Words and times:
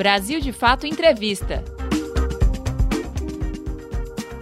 Brasil 0.00 0.40
de 0.40 0.50
Fato 0.50 0.86
Entrevista. 0.86 1.62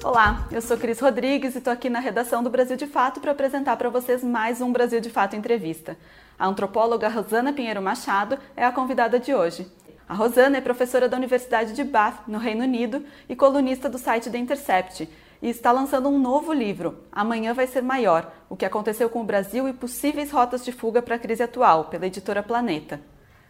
Olá, 0.05 0.47
eu 0.53 0.63
sou 0.63 0.79
Cris 0.79 1.01
Rodrigues 1.01 1.57
e 1.57 1.59
estou 1.59 1.73
aqui 1.73 1.91
na 1.91 1.99
redação 1.99 2.45
do 2.45 2.49
Brasil 2.49 2.77
de 2.77 2.87
Fato 2.87 3.19
para 3.19 3.33
apresentar 3.33 3.77
para 3.77 3.91
vocês 3.91 4.23
mais 4.23 4.61
um 4.61 4.71
Brasil 4.71 5.01
de 5.01 5.11
Fato 5.11 5.35
Entrevista. 5.35 5.99
A 6.39 6.47
antropóloga 6.47 7.09
Rosana 7.09 7.53
Pinheiro 7.53 7.83
Machado 7.83 8.39
é 8.57 8.65
a 8.65 8.71
convidada 8.71 9.19
de 9.19 9.35
hoje. 9.35 9.67
A 10.09 10.15
Rosana 10.15 10.59
é 10.59 10.61
professora 10.61 11.09
da 11.09 11.17
Universidade 11.17 11.73
de 11.73 11.83
Bath, 11.83 12.29
no 12.29 12.39
Reino 12.39 12.63
Unido, 12.63 13.05
e 13.29 13.35
colunista 13.35 13.89
do 13.89 13.99
site 13.99 14.31
The 14.31 14.39
Intercept, 14.39 15.09
e 15.43 15.49
está 15.49 15.73
lançando 15.73 16.09
um 16.09 16.21
novo 16.21 16.53
livro, 16.53 17.03
Amanhã 17.11 17.53
Vai 17.53 17.67
Ser 17.67 17.83
Maior: 17.83 18.33
O 18.49 18.55
que 18.55 18.65
aconteceu 18.65 19.11
com 19.11 19.23
o 19.23 19.27
Brasil 19.27 19.69
e 19.69 19.73
possíveis 19.73 20.31
rotas 20.31 20.65
de 20.65 20.71
fuga 20.71 21.03
para 21.03 21.17
a 21.17 21.19
crise 21.19 21.43
atual, 21.43 21.87
pela 21.87 22.07
editora 22.07 22.45
Planeta. 22.45 23.01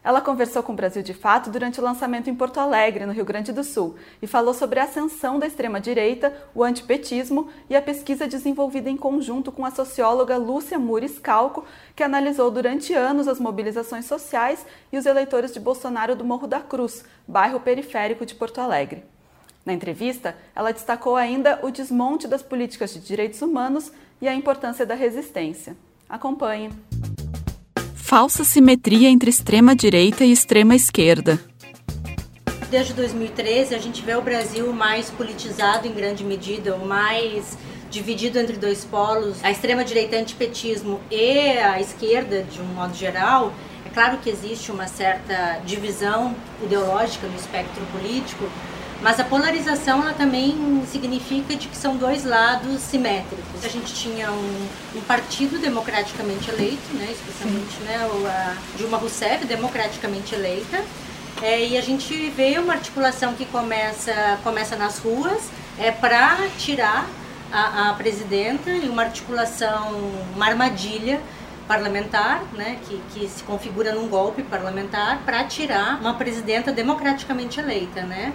Ela 0.08 0.22
conversou 0.22 0.62
com 0.62 0.72
o 0.72 0.74
Brasil 0.74 1.02
de 1.02 1.12
Fato 1.12 1.50
durante 1.50 1.78
o 1.80 1.84
lançamento 1.84 2.30
em 2.30 2.34
Porto 2.34 2.56
Alegre, 2.56 3.04
no 3.04 3.12
Rio 3.12 3.26
Grande 3.26 3.52
do 3.52 3.62
Sul, 3.62 3.96
e 4.22 4.26
falou 4.26 4.54
sobre 4.54 4.80
a 4.80 4.84
ascensão 4.84 5.38
da 5.38 5.46
extrema-direita, 5.46 6.34
o 6.54 6.64
antipetismo 6.64 7.50
e 7.68 7.76
a 7.76 7.82
pesquisa 7.82 8.26
desenvolvida 8.26 8.88
em 8.88 8.96
conjunto 8.96 9.52
com 9.52 9.66
a 9.66 9.70
socióloga 9.70 10.38
Lúcia 10.38 10.78
Mures 10.78 11.18
Calco, 11.18 11.66
que 11.94 12.02
analisou 12.02 12.50
durante 12.50 12.94
anos 12.94 13.28
as 13.28 13.38
mobilizações 13.38 14.06
sociais 14.06 14.64
e 14.90 14.96
os 14.96 15.04
eleitores 15.04 15.52
de 15.52 15.60
Bolsonaro 15.60 16.16
do 16.16 16.24
Morro 16.24 16.46
da 16.46 16.60
Cruz, 16.60 17.04
bairro 17.26 17.60
periférico 17.60 18.24
de 18.24 18.34
Porto 18.34 18.62
Alegre. 18.62 19.04
Na 19.62 19.74
entrevista, 19.74 20.34
ela 20.56 20.72
destacou 20.72 21.16
ainda 21.16 21.60
o 21.62 21.70
desmonte 21.70 22.26
das 22.26 22.42
políticas 22.42 22.94
de 22.94 23.00
direitos 23.00 23.42
humanos 23.42 23.92
e 24.22 24.26
a 24.26 24.34
importância 24.34 24.86
da 24.86 24.94
resistência. 24.94 25.76
Acompanhe. 26.08 26.87
Falsa 28.08 28.42
simetria 28.42 29.10
entre 29.10 29.28
extrema-direita 29.28 30.24
e 30.24 30.32
extrema-esquerda. 30.32 31.38
Desde 32.70 32.94
2013, 32.94 33.74
a 33.74 33.78
gente 33.78 34.02
vê 34.02 34.14
o 34.14 34.22
Brasil 34.22 34.72
mais 34.72 35.10
politizado 35.10 35.86
em 35.86 35.92
grande 35.92 36.24
medida, 36.24 36.74
o 36.74 36.86
mais 36.86 37.58
dividido 37.90 38.38
entre 38.38 38.56
dois 38.56 38.82
polos, 38.82 39.44
a 39.44 39.50
extrema-direita 39.50 40.16
antipetismo 40.16 40.98
e 41.10 41.50
a 41.58 41.82
esquerda, 41.82 42.44
de 42.44 42.62
um 42.62 42.64
modo 42.68 42.94
geral. 42.94 43.52
É 43.84 43.90
claro 43.90 44.16
que 44.16 44.30
existe 44.30 44.72
uma 44.72 44.86
certa 44.86 45.60
divisão 45.66 46.34
ideológica 46.62 47.26
no 47.26 47.36
espectro 47.36 47.84
político, 47.92 48.48
mas 49.00 49.20
a 49.20 49.24
polarização 49.24 50.02
ela 50.02 50.12
também 50.12 50.82
significa 50.90 51.54
de 51.54 51.68
que 51.68 51.76
são 51.76 51.96
dois 51.96 52.24
lados 52.24 52.80
simétricos. 52.80 53.64
A 53.64 53.68
gente 53.68 53.94
tinha 53.94 54.30
um, 54.32 54.68
um 54.96 55.00
partido 55.02 55.58
democraticamente 55.60 56.50
eleito, 56.50 56.94
né, 56.94 57.08
especialmente 57.12 57.80
né, 57.82 57.96
a 58.26 58.56
Dilma 58.76 58.98
Rousseff, 58.98 59.46
democraticamente 59.46 60.34
eleita, 60.34 60.82
é, 61.40 61.64
e 61.64 61.78
a 61.78 61.80
gente 61.80 62.12
vê 62.30 62.58
uma 62.58 62.72
articulação 62.72 63.34
que 63.34 63.44
começa, 63.44 64.38
começa 64.42 64.74
nas 64.74 64.98
ruas 64.98 65.48
é, 65.78 65.92
para 65.92 66.36
tirar 66.58 67.08
a, 67.52 67.90
a 67.90 67.94
presidenta 67.94 68.70
e 68.70 68.88
uma 68.88 69.02
articulação, 69.02 69.92
uma 70.34 70.46
armadilha 70.46 71.20
parlamentar, 71.68 72.42
né, 72.54 72.78
que, 72.88 73.00
que 73.12 73.28
se 73.28 73.44
configura 73.44 73.94
num 73.94 74.08
golpe 74.08 74.42
parlamentar 74.42 75.20
para 75.24 75.44
tirar 75.44 76.00
uma 76.00 76.14
presidenta 76.14 76.72
democraticamente 76.72 77.60
eleita, 77.60 78.02
né? 78.02 78.32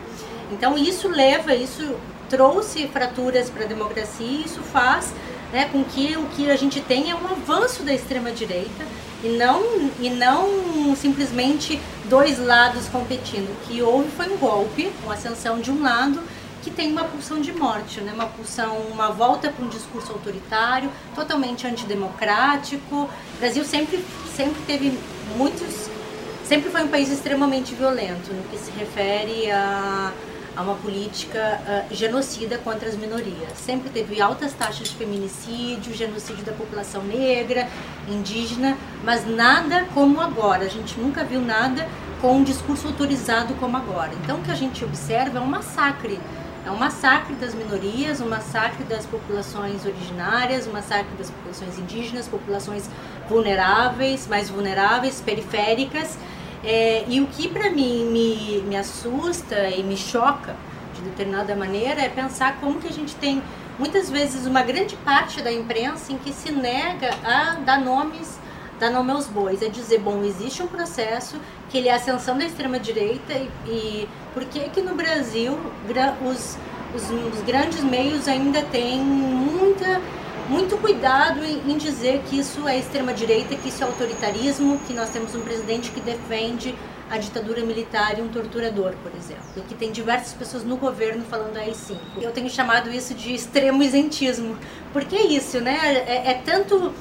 Então 0.51 0.77
isso 0.77 1.09
leva, 1.09 1.55
isso 1.55 1.95
trouxe 2.29 2.87
fraturas 2.87 3.49
para 3.49 3.65
a 3.65 3.67
democracia 3.67 4.43
isso 4.45 4.61
faz 4.61 5.13
né, 5.51 5.69
com 5.71 5.83
que 5.83 6.17
o 6.17 6.25
que 6.29 6.49
a 6.49 6.55
gente 6.55 6.81
tem 6.81 7.11
é 7.11 7.15
um 7.15 7.27
avanço 7.27 7.83
da 7.83 7.93
extrema 7.93 8.31
direita 8.31 8.83
e 9.23 9.29
não 9.29 9.61
e 9.99 10.09
não 10.09 10.95
simplesmente 10.95 11.79
dois 12.05 12.39
lados 12.39 12.87
competindo. 12.87 13.49
O 13.49 13.67
que 13.67 13.81
houve 13.81 14.09
foi 14.09 14.33
um 14.33 14.37
golpe, 14.37 14.91
uma 15.03 15.13
ascensão 15.13 15.59
de 15.59 15.71
um 15.71 15.81
lado 15.81 16.19
que 16.63 16.71
tem 16.71 16.91
uma 16.91 17.03
pulsão 17.03 17.41
de 17.41 17.51
morte, 17.51 17.99
né? 18.01 18.13
uma 18.13 18.27
pulsão, 18.27 18.77
uma 18.91 19.09
volta 19.09 19.51
para 19.51 19.65
um 19.65 19.67
discurso 19.67 20.13
autoritário, 20.13 20.89
totalmente 21.13 21.67
antidemocrático. 21.67 22.95
O 22.95 23.37
Brasil 23.39 23.65
sempre, 23.65 24.03
sempre 24.33 24.61
teve 24.65 24.97
muitos, 25.35 25.89
sempre 26.45 26.69
foi 26.69 26.83
um 26.83 26.87
país 26.87 27.11
extremamente 27.11 27.75
violento 27.75 28.33
no 28.33 28.43
que 28.43 28.57
se 28.57 28.71
refere 28.71 29.51
a 29.51 30.11
a 30.55 30.61
uma 30.61 30.75
política 30.75 31.59
uh, 31.61 31.95
genocida 31.95 32.57
contra 32.59 32.87
as 32.87 32.95
minorias. 32.95 33.57
Sempre 33.57 33.89
teve 33.89 34.21
altas 34.21 34.53
taxas 34.53 34.89
de 34.89 34.95
feminicídio, 34.95 35.93
genocídio 35.93 36.43
da 36.43 36.51
população 36.51 37.03
negra, 37.03 37.67
indígena, 38.07 38.77
mas 39.03 39.25
nada 39.25 39.85
como 39.93 40.21
agora. 40.21 40.65
A 40.65 40.69
gente 40.69 40.99
nunca 40.99 41.23
viu 41.23 41.41
nada 41.41 41.87
com 42.21 42.37
um 42.37 42.43
discurso 42.43 42.87
autorizado 42.87 43.53
como 43.55 43.75
agora. 43.75 44.11
Então, 44.23 44.39
o 44.39 44.43
que 44.43 44.51
a 44.51 44.55
gente 44.55 44.85
observa 44.85 45.39
é 45.39 45.41
um 45.41 45.47
massacre. 45.47 46.19
É 46.65 46.71
um 46.71 46.77
massacre 46.77 47.35
das 47.35 47.53
minorias, 47.53 48.21
um 48.21 48.29
massacre 48.29 48.85
das 48.85 49.05
populações 49.05 49.85
originárias, 49.85 50.65
um 50.65 50.71
massacre 50.71 51.13
das 51.17 51.29
populações 51.29 51.77
indígenas, 51.77 52.27
populações 52.27 52.89
vulneráveis, 53.27 54.27
mais 54.27 54.49
vulneráveis, 54.49 55.19
periféricas. 55.19 56.17
É, 56.63 57.03
e 57.07 57.19
o 57.19 57.27
que 57.27 57.49
para 57.49 57.69
mim 57.69 58.05
me, 58.05 58.61
me 58.61 58.77
assusta 58.77 59.67
e 59.69 59.83
me 59.83 59.97
choca 59.97 60.55
de 60.95 61.01
determinada 61.01 61.53
maneira 61.53 62.01
é 62.01 62.07
pensar 62.07 62.57
como 62.61 62.79
que 62.79 62.87
a 62.87 62.91
gente 62.91 63.13
tem 63.15 63.43
muitas 63.77 64.09
vezes 64.09 64.45
uma 64.45 64.61
grande 64.61 64.95
parte 64.97 65.41
da 65.41 65.51
imprensa 65.51 66.13
em 66.13 66.17
que 66.17 66.31
se 66.31 66.51
nega 66.51 67.09
a 67.25 67.55
dar 67.55 67.81
nomes 67.81 68.39
dar 68.83 68.91
nome 68.91 69.11
aos 69.11 69.27
bois, 69.27 69.61
é 69.61 69.69
dizer, 69.69 69.99
bom, 69.99 70.23
existe 70.23 70.61
um 70.61 70.67
processo 70.67 71.37
que 71.69 71.77
ele 71.77 71.87
é 71.87 71.93
a 71.93 71.95
ascensão 71.95 72.37
da 72.37 72.45
extrema 72.45 72.77
direita 72.77 73.33
e, 73.33 73.49
e 73.65 74.09
por 74.33 74.43
que 74.45 74.59
que 74.69 74.81
no 74.81 74.93
Brasil 74.93 75.57
os, 76.25 76.57
os, 76.93 77.33
os 77.33 77.41
grandes 77.45 77.81
meios 77.81 78.27
ainda 78.27 78.61
têm 78.63 78.99
muita 78.99 80.01
muito 80.49 80.77
cuidado 80.77 81.39
em, 81.45 81.77
dizer 81.77 82.21
que 82.29 82.37
isso 82.37 82.67
é 82.67 82.77
extrema-direita, 82.77 83.55
que 83.55 83.69
isso 83.69 83.81
é 83.81 83.87
autoritarismo, 83.87 84.77
que 84.85 84.93
nós 84.93 85.09
temos 85.09 85.33
um 85.33 85.39
presidente 85.39 85.89
que 85.89 86.01
defende 86.01 86.75
a 87.09 87.17
ditadura 87.17 87.61
militar 87.61 88.19
e 88.19 88.21
um 88.21 88.27
torturador, 88.27 88.93
por 89.01 89.15
exemplo. 89.15 89.45
E 89.55 89.61
que 89.61 89.73
tem 89.73 89.91
diversas 89.91 90.33
pessoas 90.33 90.65
no 90.65 90.75
governo 90.75 91.23
falando 91.23 91.55
AI-5. 91.55 91.97
Eu 92.21 92.31
tenho 92.31 92.49
chamado 92.49 92.91
isso 92.91 93.13
de 93.13 93.33
extremo 93.33 93.81
isentismo. 93.81 94.57
Porque 94.91 95.15
é 95.15 95.25
isso, 95.27 95.61
né? 95.61 95.77
É, 96.05 96.31
é 96.31 96.41
tanto... 96.43 96.93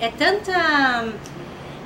É 0.00 0.10
tanta... 0.10 1.12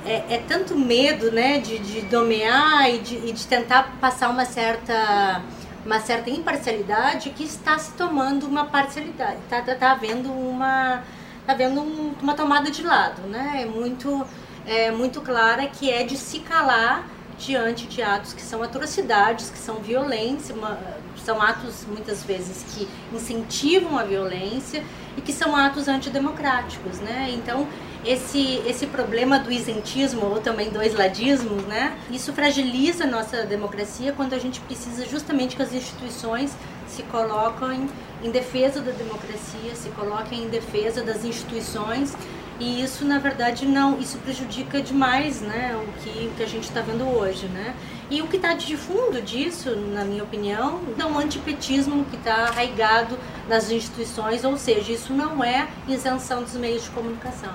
É, 0.07 0.35
é, 0.35 0.43
tanto 0.47 0.77
medo 0.77 1.31
né, 1.31 1.57
de, 1.57 1.79
de 1.79 2.13
nomear 2.13 2.87
e 2.91 2.99
de, 2.99 3.15
e 3.15 3.31
de 3.31 3.47
tentar 3.47 3.97
passar 3.99 4.29
uma 4.29 4.45
certa 4.45 5.41
uma 5.85 5.99
certa 5.99 6.29
imparcialidade 6.29 7.29
que 7.29 7.43
está 7.43 7.77
se 7.77 7.91
tomando 7.93 8.47
uma 8.47 8.65
parcialidade, 8.65 9.37
está 9.43 9.61
tá, 9.61 9.75
tá 9.75 9.91
havendo 9.91 10.31
uma 10.31 11.03
tá 11.45 11.53
havendo 11.53 11.79
um, 11.79 12.13
uma 12.21 12.33
tomada 12.33 12.71
de 12.71 12.83
lado, 12.83 13.21
né? 13.23 13.61
É 13.61 13.65
muito 13.65 14.25
é 14.65 14.89
muito 14.89 15.21
clara 15.21 15.67
que 15.67 15.91
é 15.91 16.03
de 16.03 16.17
se 16.17 16.39
calar 16.39 17.07
diante 17.37 17.85
de 17.85 18.01
atos 18.01 18.33
que 18.33 18.41
são 18.41 18.63
atrocidades, 18.63 19.49
que 19.49 19.57
são 19.57 19.75
violência, 19.75 20.55
uma, 20.55 20.79
são 21.23 21.41
atos 21.41 21.85
muitas 21.87 22.23
vezes 22.23 22.63
que 22.73 22.87
incentivam 23.13 23.97
a 23.97 24.03
violência 24.03 24.83
e 25.17 25.21
que 25.21 25.33
são 25.33 25.55
atos 25.55 25.87
antidemocráticos, 25.87 26.99
né? 26.99 27.29
Então 27.31 27.67
esse, 28.05 28.61
esse 28.67 28.85
problema 28.85 29.39
do 29.39 29.51
isentismo 29.51 30.25
ou 30.27 30.39
também 30.39 30.69
do 30.69 30.81
isladismo, 30.81 31.55
né? 31.63 31.97
Isso 32.11 32.31
fragiliza 32.33 33.03
a 33.03 33.07
nossa 33.07 33.43
democracia 33.43 34.13
quando 34.13 34.33
a 34.33 34.39
gente 34.39 34.59
precisa 34.61 35.05
justamente 35.05 35.55
que 35.55 35.61
as 35.61 35.73
instituições 35.73 36.51
se 36.87 37.01
coloquem 37.03 37.89
em 38.23 38.29
defesa 38.29 38.79
da 38.79 38.91
democracia, 38.91 39.75
se 39.75 39.89
coloquem 39.89 40.43
em 40.43 40.49
defesa 40.49 41.03
das 41.03 41.25
instituições. 41.25 42.15
E 42.57 42.81
isso 42.81 43.03
na 43.03 43.19
verdade 43.19 43.65
não 43.65 43.99
isso 43.99 44.17
prejudica 44.19 44.81
demais 44.81 45.41
né 45.41 45.75
o 45.75 46.01
que, 46.01 46.27
o 46.27 46.31
que 46.37 46.43
a 46.43 46.47
gente 46.47 46.63
está 46.63 46.79
vendo 46.79 47.03
hoje 47.03 47.47
né? 47.47 47.75
E 48.09 48.21
o 48.21 48.27
que 48.27 48.37
está 48.37 48.53
de 48.53 48.77
fundo 48.77 49.21
disso 49.21 49.75
na 49.75 50.05
minha 50.05 50.23
opinião 50.23 50.79
é 50.97 51.03
um 51.03 51.19
antipetismo 51.19 52.05
que 52.05 52.15
está 52.15 52.45
arraigado 52.45 53.19
nas 53.49 53.69
instituições 53.69 54.45
ou 54.45 54.55
seja 54.55 54.93
isso 54.93 55.11
não 55.11 55.43
é 55.43 55.67
isenção 55.85 56.43
dos 56.43 56.53
meios 56.53 56.85
de 56.85 56.91
comunicação 56.91 57.51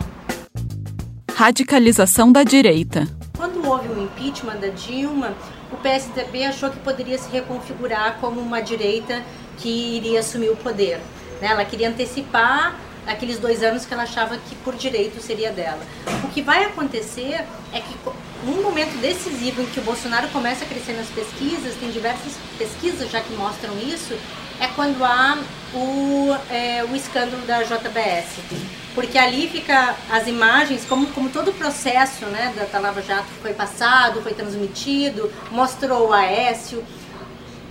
radicalização 1.41 2.31
da 2.31 2.43
direita. 2.43 3.09
Quando 3.35 3.67
houve 3.67 3.89
o 3.89 4.03
impeachment 4.03 4.59
da 4.59 4.69
Dilma, 4.69 5.35
o 5.73 5.77
PSDB 5.79 6.45
achou 6.45 6.69
que 6.69 6.79
poderia 6.81 7.17
se 7.17 7.31
reconfigurar 7.31 8.19
como 8.21 8.39
uma 8.39 8.61
direita 8.61 9.23
que 9.57 9.97
iria 9.97 10.21
assumir 10.21 10.51
o 10.51 10.57
poder. 10.57 11.01
Né? 11.41 11.49
Ela 11.49 11.65
queria 11.65 11.89
antecipar 11.89 12.79
aqueles 13.07 13.39
dois 13.39 13.63
anos 13.63 13.87
que 13.87 13.95
ela 13.95 14.03
achava 14.03 14.37
que 14.37 14.55
por 14.57 14.77
direito 14.77 15.19
seria 15.23 15.51
dela. 15.51 15.81
O 16.23 16.29
que 16.29 16.43
vai 16.43 16.65
acontecer 16.65 17.43
é 17.73 17.81
que 17.81 17.97
num 18.45 18.63
momento 18.63 19.01
decisivo 19.01 19.63
em 19.63 19.67
que 19.67 19.81
o 19.81 19.83
Bolsonaro 19.83 20.29
começa 20.29 20.67
a 20.67 20.69
crescer 20.69 20.93
nas 20.93 21.09
pesquisas, 21.09 21.75
tem 21.77 21.91
diversas 21.91 22.35
pesquisas 22.59 23.11
já 23.11 23.23
que 23.23 23.33
mostram 23.33 23.73
isso, 23.79 24.15
é 24.61 24.67
quando 24.77 25.03
há 25.03 25.39
o, 25.73 26.37
é, 26.51 26.85
o 26.85 26.95
escândalo 26.95 27.47
da 27.47 27.63
JBS. 27.63 28.80
Porque 28.95 29.17
ali 29.17 29.49
fica 29.49 29.95
as 30.11 30.27
imagens, 30.27 30.85
como, 30.85 31.07
como 31.09 31.29
todo 31.29 31.51
o 31.51 31.55
processo 31.55 32.27
né, 32.27 32.53
da 32.73 32.79
Lava 32.79 33.01
Jato 33.01 33.29
foi 33.41 33.53
passado, 33.53 34.21
foi 34.21 34.35
transmitido, 34.35 35.33
mostrou 35.51 36.09
o 36.09 36.13
Aécio, 36.13 36.85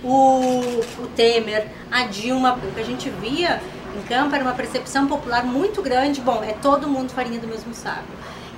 o, 0.02 0.80
o 0.98 1.06
Temer, 1.14 1.68
a 1.90 2.04
Dilma, 2.04 2.54
o 2.54 2.72
que 2.72 2.80
a 2.80 2.84
gente 2.84 3.10
via 3.10 3.60
em 3.96 4.02
campo 4.02 4.34
era 4.34 4.44
uma 4.44 4.54
percepção 4.54 5.06
popular 5.06 5.44
muito 5.44 5.82
grande, 5.82 6.20
bom, 6.20 6.42
é 6.42 6.52
todo 6.52 6.88
mundo 6.88 7.10
farinha 7.10 7.38
do 7.38 7.46
mesmo 7.46 7.74
saco. 7.74 8.08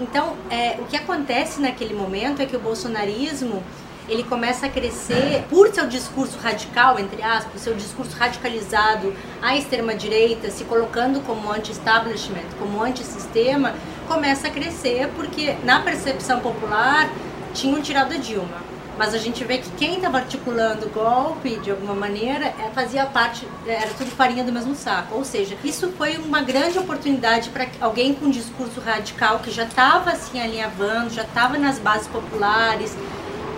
Então, 0.00 0.36
é, 0.50 0.76
o 0.78 0.84
que 0.84 0.96
acontece 0.96 1.60
naquele 1.60 1.94
momento 1.94 2.42
é 2.42 2.46
que 2.46 2.56
o 2.56 2.60
bolsonarismo 2.60 3.62
ele 4.08 4.22
começa 4.24 4.66
a 4.66 4.68
crescer 4.68 5.44
por 5.48 5.68
seu 5.68 5.86
discurso 5.86 6.38
radical, 6.38 6.98
entre 6.98 7.22
aspas, 7.22 7.60
seu 7.60 7.74
discurso 7.74 8.16
radicalizado 8.16 9.14
à 9.40 9.56
extrema-direita, 9.56 10.50
se 10.50 10.64
colocando 10.64 11.20
como 11.20 11.50
anti-establishment, 11.50 12.46
como 12.58 12.82
anti-sistema, 12.82 13.74
começa 14.08 14.48
a 14.48 14.50
crescer 14.50 15.08
porque, 15.14 15.56
na 15.64 15.80
percepção 15.80 16.40
popular, 16.40 17.10
tinham 17.54 17.80
tirado 17.80 18.12
a 18.14 18.16
Dilma. 18.16 18.72
Mas 18.98 19.14
a 19.14 19.18
gente 19.18 19.42
vê 19.42 19.58
que 19.58 19.70
quem 19.70 19.96
estava 19.96 20.18
articulando 20.18 20.86
o 20.86 20.90
golpe, 20.90 21.56
de 21.56 21.70
alguma 21.70 21.94
maneira, 21.94 22.46
é, 22.46 22.70
fazia 22.74 23.06
parte, 23.06 23.48
era 23.66 23.88
tudo 23.94 24.10
farinha 24.10 24.44
do 24.44 24.52
mesmo 24.52 24.74
saco. 24.74 25.14
Ou 25.14 25.24
seja, 25.24 25.56
isso 25.64 25.90
foi 25.96 26.18
uma 26.18 26.42
grande 26.42 26.78
oportunidade 26.78 27.48
para 27.48 27.66
alguém 27.80 28.12
com 28.12 28.26
um 28.26 28.30
discurso 28.30 28.80
radical 28.80 29.38
que 29.38 29.50
já 29.50 29.64
estava 29.64 30.10
assim 30.10 30.40
alinhavando, 30.40 31.10
já 31.10 31.22
estava 31.22 31.56
nas 31.56 31.78
bases 31.78 32.06
populares, 32.08 32.94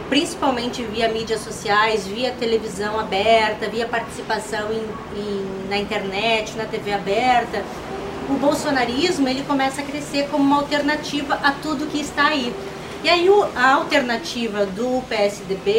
principalmente 0.08 0.82
via 0.82 1.08
mídias 1.08 1.40
sociais, 1.40 2.06
via 2.06 2.32
televisão 2.32 2.98
aberta, 2.98 3.68
via 3.68 3.86
participação 3.86 4.72
em, 4.72 4.84
em, 5.18 5.68
na 5.68 5.78
internet, 5.78 6.56
na 6.56 6.64
TV 6.64 6.92
aberta, 6.92 7.64
o 8.28 8.34
bolsonarismo 8.34 9.28
ele 9.28 9.42
começa 9.44 9.82
a 9.82 9.84
crescer 9.84 10.28
como 10.30 10.44
uma 10.44 10.56
alternativa 10.56 11.34
a 11.42 11.52
tudo 11.52 11.86
que 11.86 12.00
está 12.00 12.28
aí. 12.28 12.54
E 13.02 13.08
aí 13.08 13.28
a 13.54 13.74
alternativa 13.74 14.64
do 14.64 15.02
PSDB 15.08 15.70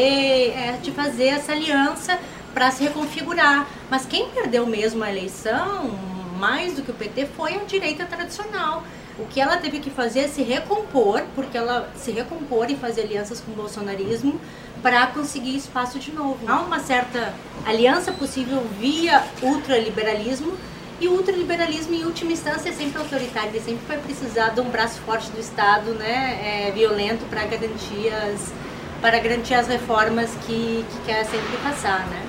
é 0.55 0.77
de 0.81 0.91
fazer 0.91 1.25
essa 1.25 1.53
aliança 1.53 2.19
para 2.53 2.69
se 2.69 2.83
reconfigurar. 2.83 3.67
Mas 3.89 4.05
quem 4.05 4.29
perdeu 4.29 4.65
mesmo 4.67 5.03
a 5.03 5.09
eleição, 5.09 5.89
mais 6.37 6.75
do 6.75 6.83
que 6.83 6.91
o 6.91 6.93
PT, 6.93 7.27
foi 7.35 7.55
a 7.55 7.63
direita 7.63 8.05
tradicional 8.05 8.83
o 9.17 9.25
que 9.25 9.39
ela 9.39 9.57
teve 9.57 9.79
que 9.79 9.89
fazer 9.89 10.21
é 10.21 10.27
se 10.27 10.43
recompor, 10.43 11.23
porque 11.33 11.57
ela 11.57 11.89
se 11.95 12.11
recompor 12.11 12.69
e 12.69 12.75
fazer 12.75 13.01
alianças 13.01 13.39
com 13.39 13.51
o 13.51 13.55
bolsonarismo 13.55 14.39
para 14.81 15.07
conseguir 15.07 15.55
espaço 15.55 15.97
de 15.97 16.11
novo. 16.11 16.37
Há 16.47 16.59
uma 16.59 16.79
certa 16.79 17.33
aliança 17.65 18.11
possível 18.11 18.63
via 18.79 19.23
ultraliberalismo, 19.41 20.53
e 20.99 21.07
o 21.09 21.11
ultraliberalismo, 21.11 21.93
em 21.93 22.05
última 22.05 22.31
instância, 22.31 22.69
é 22.69 22.71
sempre 22.71 22.97
autoritário, 23.01 23.49
ele 23.49 23.59
sempre 23.59 23.85
vai 23.85 23.97
precisar 23.97 24.49
de 24.49 24.61
um 24.61 24.69
braço 24.69 24.99
forte 25.01 25.29
do 25.29 25.39
Estado, 25.39 25.93
né, 25.93 26.67
é, 26.67 26.71
violento, 26.71 27.25
para 27.29 27.43
garantir 27.45 28.13
as, 28.13 28.53
para 29.01 29.19
garantir 29.19 29.55
as 29.55 29.67
reformas 29.67 30.31
que, 30.45 30.85
que 30.89 31.05
quer 31.05 31.25
sempre 31.25 31.57
passar. 31.61 32.07
Né? 32.07 32.21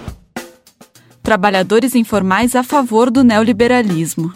Trabalhadores 1.23 1.95
informais 1.95 2.57
a 2.57 2.65
favor 2.65 3.09
do 3.09 3.23
neoliberalismo. 3.23 4.33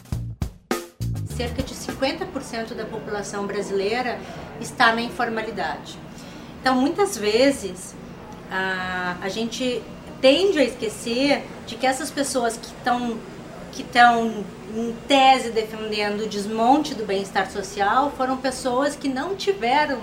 Cerca 2.51 2.75
de 2.75 2.75
50% 2.75 2.75
da 2.75 2.85
população 2.85 3.47
brasileira 3.47 4.19
está 4.61 4.93
na 4.93 5.01
informalidade. 5.01 5.97
Então, 6.61 6.75
muitas 6.75 7.17
vezes, 7.17 7.95
a, 8.51 9.17
a 9.23 9.29
gente 9.29 9.83
tende 10.21 10.59
a 10.59 10.65
esquecer 10.65 11.45
de 11.67 11.77
que 11.77 11.87
essas 11.87 12.11
pessoas 12.11 12.57
que 12.57 12.67
estão 12.67 13.19
que 13.73 13.83
estão 13.83 14.45
em 14.75 14.97
tese 15.07 15.51
defendendo 15.51 16.23
o 16.23 16.27
desmonte 16.27 16.93
do 16.93 17.07
bem-estar 17.07 17.49
social 17.49 18.13
foram 18.17 18.37
pessoas 18.37 18.97
que 18.97 19.09
não 19.09 19.37
tiveram 19.37 20.01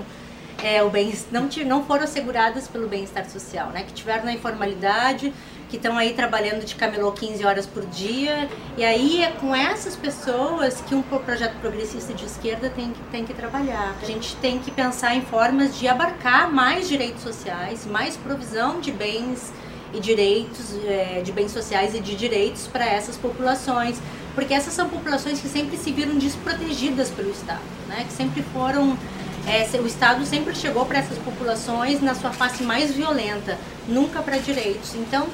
é, 0.63 0.81
o 0.81 0.89
bem 0.89 1.13
não, 1.31 1.49
não 1.65 1.83
foram 1.83 2.05
asseguradas 2.05 2.67
pelo 2.67 2.87
bem-estar 2.87 3.29
social, 3.29 3.69
né? 3.69 3.83
Que 3.83 3.93
tiveram 3.93 4.25
na 4.25 4.33
informalidade, 4.33 5.33
que 5.69 5.75
estão 5.75 5.97
aí 5.97 6.13
trabalhando 6.13 6.65
de 6.65 6.75
camelô 6.75 7.11
15 7.11 7.45
horas 7.45 7.65
por 7.65 7.85
dia. 7.85 8.49
E 8.77 8.83
aí 8.83 9.21
é 9.21 9.31
com 9.31 9.53
essas 9.55 9.95
pessoas 9.95 10.81
que 10.81 10.95
um 10.95 11.01
projeto 11.01 11.59
progressista 11.59 12.13
de 12.13 12.25
esquerda 12.25 12.69
tem 12.69 12.91
que, 12.91 13.01
tem 13.11 13.25
que 13.25 13.33
trabalhar. 13.33 13.95
A 14.01 14.05
gente 14.05 14.35
tem 14.37 14.59
que 14.59 14.71
pensar 14.71 15.15
em 15.15 15.21
formas 15.21 15.77
de 15.77 15.87
abarcar 15.87 16.51
mais 16.51 16.87
direitos 16.87 17.21
sociais, 17.21 17.85
mais 17.85 18.15
provisão 18.15 18.79
de 18.79 18.91
bens 18.91 19.51
e 19.93 19.99
direitos, 19.99 20.75
é, 20.85 21.21
de 21.23 21.31
bens 21.31 21.51
sociais 21.51 21.93
e 21.95 21.99
de 21.99 22.15
direitos 22.15 22.67
para 22.67 22.85
essas 22.85 23.17
populações. 23.17 23.97
Porque 24.35 24.53
essas 24.53 24.73
são 24.73 24.87
populações 24.87 25.41
que 25.41 25.47
sempre 25.47 25.77
se 25.77 25.91
viram 25.91 26.15
desprotegidas 26.17 27.09
pelo 27.09 27.31
Estado, 27.31 27.61
né? 27.87 28.05
que 28.07 28.13
sempre 28.13 28.43
foram 28.53 28.97
é, 29.47 29.65
o 29.79 29.87
Estado 29.87 30.25
sempre 30.25 30.53
chegou 30.53 30.85
para 30.85 30.99
essas 30.99 31.17
populações 31.19 32.01
na 32.01 32.13
sua 32.13 32.31
face 32.31 32.63
mais 32.63 32.93
violenta, 32.93 33.57
nunca 33.87 34.21
para 34.21 34.37
direitos. 34.37 34.93
Então, 34.93 35.27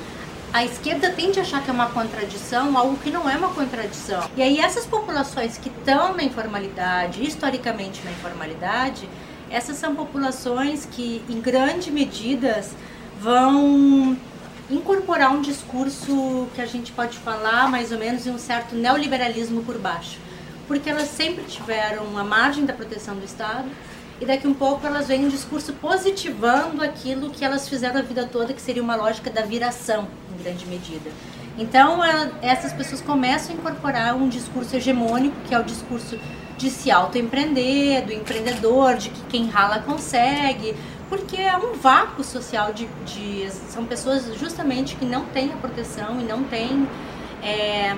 a 0.53 0.63
esquerda 0.63 1.09
tende 1.09 1.39
a 1.39 1.41
achar 1.41 1.63
que 1.63 1.69
é 1.71 1.73
uma 1.73 1.89
contradição, 1.89 2.77
algo 2.77 2.95
que 2.97 3.09
não 3.09 3.27
é 3.27 3.35
uma 3.35 3.49
contradição. 3.49 4.29
E 4.37 4.41
aí 4.41 4.59
essas 4.59 4.85
populações 4.85 5.57
que 5.57 5.67
estão 5.67 6.15
na 6.15 6.23
informalidade, 6.23 7.25
historicamente 7.25 8.03
na 8.05 8.11
informalidade, 8.11 9.09
essas 9.49 9.77
são 9.77 9.95
populações 9.95 10.85
que, 10.85 11.23
em 11.27 11.41
grande 11.41 11.89
medidas, 11.89 12.71
vão 13.19 14.15
incorporar 14.69 15.31
um 15.31 15.41
discurso 15.41 16.47
que 16.53 16.61
a 16.61 16.67
gente 16.67 16.91
pode 16.91 17.17
falar 17.17 17.67
mais 17.67 17.91
ou 17.91 17.97
menos 17.97 18.27
em 18.27 18.29
um 18.29 18.37
certo 18.37 18.75
neoliberalismo 18.75 19.63
por 19.63 19.79
baixo. 19.79 20.19
Porque 20.67 20.87
elas 20.87 21.09
sempre 21.09 21.43
tiveram 21.45 22.15
a 22.15 22.23
margem 22.23 22.63
da 22.63 22.73
proteção 22.73 23.15
do 23.15 23.25
Estado, 23.25 23.67
e 24.21 24.25
daqui 24.25 24.47
um 24.47 24.53
pouco 24.53 24.85
elas 24.85 25.07
veem 25.07 25.25
um 25.25 25.29
discurso 25.29 25.73
positivando 25.73 26.83
aquilo 26.83 27.29
que 27.29 27.43
elas 27.43 27.67
fizeram 27.67 27.99
a 27.99 28.03
vida 28.03 28.25
toda, 28.25 28.53
que 28.53 28.61
seria 28.61 28.81
uma 28.81 28.95
lógica 28.95 29.29
da 29.29 29.41
viração, 29.41 30.07
em 30.33 30.43
grande 30.43 30.65
medida. 30.65 31.09
Então, 31.57 32.03
ela, 32.03 32.31
essas 32.41 32.73
pessoas 32.73 33.01
começam 33.01 33.55
a 33.55 33.57
incorporar 33.57 34.15
um 34.15 34.27
discurso 34.27 34.75
hegemônico, 34.75 35.35
que 35.47 35.53
é 35.53 35.59
o 35.59 35.63
discurso 35.63 36.17
de 36.57 36.69
se 36.69 36.89
autoempreender, 36.89 38.05
do 38.05 38.13
empreendedor, 38.13 38.95
de 38.95 39.09
que 39.09 39.21
quem 39.25 39.47
rala 39.47 39.79
consegue, 39.79 40.75
porque 41.09 41.37
é 41.39 41.55
um 41.55 41.73
vácuo 41.73 42.23
social 42.23 42.73
de, 42.73 42.87
de 43.05 43.49
são 43.69 43.85
pessoas 43.85 44.33
justamente 44.39 44.95
que 44.95 45.05
não 45.05 45.25
têm 45.25 45.51
a 45.51 45.57
proteção 45.57 46.19
e 46.19 46.23
não 46.23 46.43
têm 46.43 46.87
é, 47.43 47.95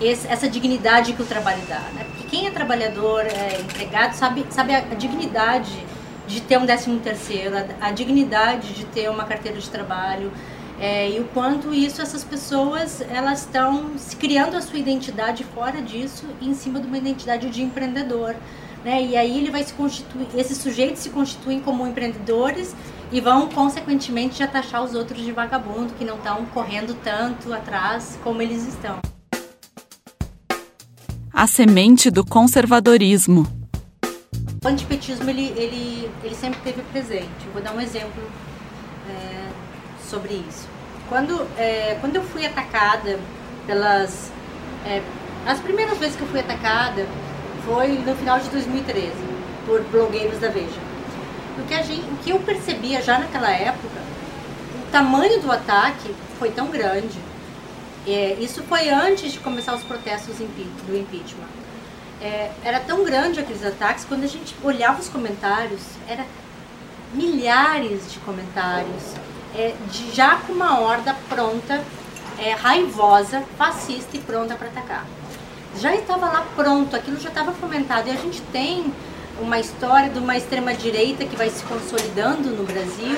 essa 0.00 0.48
dignidade 0.48 1.12
que 1.12 1.22
o 1.22 1.26
trabalho 1.26 1.62
dá, 1.68 1.80
né? 1.94 2.06
Quem 2.30 2.46
é 2.46 2.50
trabalhador, 2.50 3.24
é 3.24 3.60
empregado, 3.60 4.14
sabe, 4.14 4.44
sabe 4.50 4.74
a, 4.74 4.78
a 4.78 4.94
dignidade 4.94 5.84
de 6.26 6.40
ter 6.40 6.58
um 6.58 6.66
décimo 6.66 6.98
terceiro, 7.00 7.56
a, 7.56 7.88
a, 7.88 7.92
dignidade 7.92 8.72
de 8.72 8.84
ter 8.86 9.08
uma 9.08 9.24
carteira 9.24 9.58
de 9.58 9.70
trabalho 9.70 10.32
é, 10.80 11.10
e 11.10 11.20
o 11.20 11.24
quanto 11.28 11.72
isso 11.72 12.02
essas 12.02 12.24
pessoas 12.24 13.00
elas 13.00 13.40
estão 13.40 13.92
criando 14.18 14.56
a 14.56 14.60
sua 14.60 14.78
identidade 14.78 15.44
fora 15.44 15.80
disso 15.80 16.26
em 16.42 16.52
cima 16.52 16.80
de 16.80 16.86
uma 16.86 16.98
identidade 16.98 17.48
de 17.48 17.62
empreendedor, 17.62 18.34
né? 18.84 19.02
E 19.02 19.16
aí 19.16 19.38
ele 19.38 19.50
vai 19.50 19.62
se 19.62 19.72
constituir, 19.72 20.26
esses 20.34 20.58
sujeitos 20.58 21.02
se 21.02 21.10
constituem 21.10 21.60
como 21.60 21.86
empreendedores 21.86 22.74
e 23.12 23.20
vão 23.20 23.48
consequentemente 23.48 24.38
já 24.38 24.48
taxar 24.48 24.82
os 24.82 24.94
outros 24.94 25.22
de 25.22 25.32
vagabundo 25.32 25.94
que 25.94 26.04
não 26.04 26.16
estão 26.16 26.44
correndo 26.46 26.94
tanto 27.02 27.54
atrás 27.54 28.18
como 28.22 28.42
eles 28.42 28.66
estão 28.66 28.98
a 31.36 31.46
semente 31.46 32.10
do 32.10 32.24
conservadorismo. 32.24 33.46
O 34.64 34.68
antipetismo 34.68 35.28
ele, 35.28 35.52
ele, 35.54 36.10
ele 36.24 36.34
sempre 36.34 36.58
teve 36.64 36.80
presente. 36.84 37.28
vou 37.52 37.60
dar 37.60 37.74
um 37.74 37.80
exemplo 37.80 38.22
é, 39.06 39.48
sobre 40.08 40.42
isso. 40.48 40.66
Quando, 41.10 41.46
é, 41.58 41.98
quando 42.00 42.16
eu 42.16 42.22
fui 42.22 42.46
atacada 42.46 43.20
pelas. 43.66 44.32
É, 44.86 45.02
as 45.46 45.60
primeiras 45.60 45.98
vezes 45.98 46.16
que 46.16 46.22
eu 46.22 46.28
fui 46.28 46.40
atacada 46.40 47.06
foi 47.66 47.98
no 47.98 48.16
final 48.16 48.40
de 48.40 48.48
2013 48.48 49.12
por 49.66 49.82
blogueiros 49.92 50.40
da 50.40 50.48
Veja. 50.48 50.80
O 51.58 51.66
que, 51.68 51.74
a 51.74 51.82
gente, 51.82 52.00
o 52.00 52.16
que 52.24 52.30
eu 52.30 52.38
percebia 52.38 53.02
já 53.02 53.18
naquela 53.18 53.50
época, 53.50 54.00
o 54.80 54.90
tamanho 54.90 55.38
do 55.42 55.52
ataque 55.52 56.14
foi 56.38 56.50
tão 56.50 56.68
grande 56.68 57.25
é, 58.06 58.36
isso 58.40 58.62
foi 58.62 58.88
antes 58.88 59.32
de 59.32 59.38
começar 59.40 59.74
os 59.74 59.82
protestos 59.82 60.36
do 60.36 60.96
impeachment. 60.96 61.48
É, 62.20 62.50
era 62.64 62.80
tão 62.80 63.04
grande 63.04 63.40
aqueles 63.40 63.64
ataques, 63.64 64.04
quando 64.04 64.24
a 64.24 64.28
gente 64.28 64.54
olhava 64.62 65.00
os 65.00 65.08
comentários, 65.08 65.82
era 66.08 66.24
milhares 67.12 68.12
de 68.12 68.18
comentários, 68.20 69.02
é, 69.54 69.74
de, 69.90 70.14
já 70.14 70.36
com 70.36 70.52
uma 70.52 70.80
horda 70.80 71.14
pronta, 71.28 71.82
é, 72.38 72.52
raivosa, 72.52 73.42
fascista 73.56 74.16
e 74.16 74.20
pronta 74.20 74.54
para 74.54 74.68
atacar. 74.68 75.06
Já 75.78 75.94
estava 75.94 76.26
lá 76.26 76.46
pronto, 76.54 76.96
aquilo 76.96 77.20
já 77.20 77.28
estava 77.28 77.52
fomentado. 77.52 78.08
E 78.08 78.12
a 78.12 78.16
gente 78.16 78.40
tem 78.52 78.92
uma 79.40 79.58
história 79.58 80.08
de 80.08 80.18
uma 80.18 80.36
extrema-direita 80.36 81.24
que 81.24 81.36
vai 81.36 81.50
se 81.50 81.62
consolidando 81.64 82.50
no 82.50 82.64
Brasil, 82.64 83.16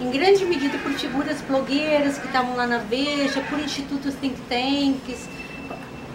em 0.00 0.10
grande 0.10 0.44
medida 0.44 0.78
por 0.78 0.92
figuras 0.92 1.40
blogueiras 1.42 2.18
que 2.18 2.26
estavam 2.26 2.56
lá 2.56 2.66
na 2.66 2.78
Veja, 2.78 3.40
por 3.48 3.58
institutos 3.58 4.14
think 4.14 4.36
tanks, 4.48 5.28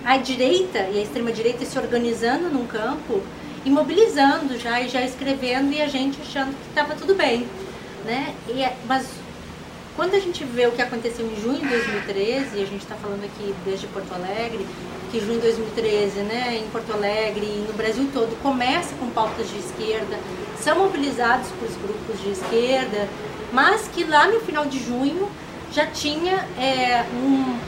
a 0.03 0.17
direita 0.17 0.79
e 0.91 0.99
a 0.99 1.01
extrema-direita 1.01 1.65
se 1.65 1.77
organizando 1.77 2.49
num 2.49 2.65
campo 2.65 3.21
e 3.65 3.69
mobilizando 3.69 4.57
já 4.57 4.81
e 4.81 4.89
já 4.89 5.01
escrevendo 5.01 5.73
e 5.73 5.81
a 5.81 5.87
gente 5.87 6.19
achando 6.21 6.55
que 6.55 6.69
estava 6.69 6.95
tudo 6.95 7.15
bem. 7.15 7.45
Né? 8.05 8.33
E, 8.47 8.61
é, 8.61 8.75
mas 8.87 9.07
quando 9.99 10.15
a 10.15 10.19
gente 10.19 10.45
vê 10.45 10.65
o 10.65 10.71
que 10.71 10.81
aconteceu 10.81 11.29
em 11.29 11.41
junho 11.41 11.59
de 11.59 11.67
2013, 11.67 12.57
e 12.57 12.63
a 12.63 12.65
gente 12.65 12.83
está 12.83 12.95
falando 12.95 13.25
aqui 13.25 13.53
desde 13.65 13.85
Porto 13.87 14.13
Alegre, 14.13 14.65
que 15.11 15.19
junho 15.19 15.41
de 15.41 15.47
2013, 15.47 16.19
né, 16.21 16.57
em 16.57 16.69
Porto 16.69 16.93
Alegre 16.93 17.45
e 17.45 17.65
no 17.67 17.73
Brasil 17.73 18.09
todo, 18.13 18.41
começa 18.41 18.95
com 18.95 19.09
pautas 19.09 19.49
de 19.49 19.57
esquerda, 19.59 20.17
são 20.57 20.77
mobilizados 20.77 21.49
por 21.49 21.67
grupos 21.83 22.21
de 22.21 22.29
esquerda, 22.29 23.09
mas 23.51 23.89
que 23.89 24.05
lá 24.05 24.29
no 24.29 24.39
final 24.39 24.65
de 24.67 24.81
junho 24.81 25.29
já 25.73 25.85
tinha 25.85 26.47
é, 26.57 27.03
um, 27.21 27.59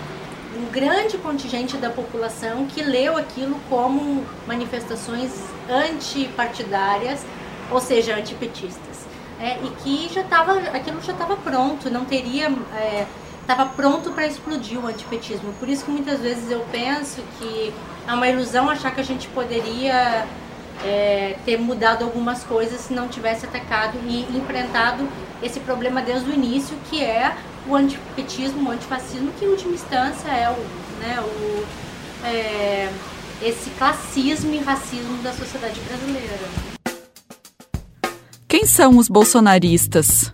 um 0.58 0.72
grande 0.72 1.18
contingente 1.18 1.76
da 1.76 1.90
população 1.90 2.66
que 2.66 2.82
leu 2.82 3.18
aquilo 3.18 3.60
como 3.70 4.26
manifestações 4.48 5.32
antipartidárias, 5.70 7.26
ou 7.70 7.82
seja, 7.82 8.16
antipetistas 8.16 8.91
é, 9.42 9.58
e 9.64 9.70
que 9.82 10.14
já 10.14 10.22
estava, 10.22 10.54
aquilo 10.60 11.02
já 11.02 11.14
estava 11.14 11.36
pronto, 11.36 11.90
não 11.90 12.06
teria, 12.06 12.48
estava 13.42 13.64
é, 13.64 13.70
pronto 13.76 14.12
para 14.12 14.28
explodir 14.28 14.80
o 14.80 14.86
antipetismo. 14.86 15.52
Por 15.60 15.68
isso 15.68 15.84
que 15.86 15.92
muitas 15.92 16.20
vezes 16.20 16.52
eu 16.52 16.64
penso 16.72 17.24
que 17.40 17.74
é 18.08 18.14
uma 18.14 18.28
ilusão 18.28 18.70
achar 18.70 18.94
que 18.94 19.02
a 19.02 19.04
gente 19.04 19.28
poderia 19.30 20.28
é, 20.86 21.36
ter 21.44 21.58
mudado 21.58 22.04
algumas 22.06 22.44
coisas 22.44 22.82
se 22.82 22.94
não 22.94 23.08
tivesse 23.08 23.48
atacado 23.48 23.98
e 24.06 24.22
enfrentado 24.38 25.08
esse 25.42 25.60
problema 25.60 26.04
desde 26.04 26.30
o 26.30 26.34
início, 26.34 26.78
que 26.90 27.04
é 27.04 27.36
o 27.68 27.76
antipetismo, 27.76 28.70
o 28.70 28.72
antifascismo, 28.72 29.32
que 29.40 29.46
em 29.46 29.50
última 29.50 29.74
instância 29.74 30.30
é 30.30 30.50
o, 30.50 31.00
né, 31.00 31.20
o 31.20 31.66
é, 32.24 32.90
esse 33.42 33.72
classismo 33.72 34.54
e 34.54 34.60
racismo 34.60 35.18
da 35.24 35.34
sociedade 35.34 35.80
brasileira. 35.82 36.71
Quem 38.52 38.66
são 38.66 38.98
os 38.98 39.08
bolsonaristas? 39.08 40.34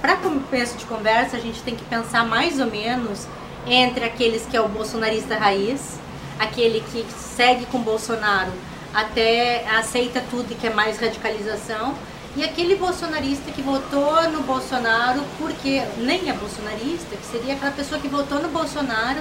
Para 0.00 0.16
começo 0.16 0.78
de 0.78 0.86
conversa, 0.86 1.36
a 1.36 1.40
gente 1.40 1.60
tem 1.60 1.76
que 1.76 1.84
pensar 1.84 2.24
mais 2.24 2.58
ou 2.58 2.70
menos 2.70 3.26
entre 3.66 4.06
aqueles 4.06 4.46
que 4.46 4.56
é 4.56 4.62
o 4.62 4.66
bolsonarista 4.66 5.36
raiz, 5.36 6.00
aquele 6.38 6.80
que 6.80 7.04
segue 7.12 7.66
com 7.66 7.82
Bolsonaro 7.82 8.50
até 8.94 9.68
aceita 9.68 10.24
tudo 10.30 10.50
e 10.50 10.54
quer 10.54 10.74
mais 10.74 10.98
radicalização, 10.98 11.94
e 12.34 12.42
aquele 12.42 12.76
bolsonarista 12.76 13.52
que 13.52 13.60
votou 13.60 14.22
no 14.30 14.42
Bolsonaro 14.44 15.22
porque 15.36 15.82
nem 15.98 16.30
é 16.30 16.32
bolsonarista, 16.32 17.14
que 17.14 17.26
seria 17.26 17.52
aquela 17.52 17.72
pessoa 17.72 18.00
que 18.00 18.08
votou 18.08 18.40
no 18.40 18.48
Bolsonaro 18.48 19.20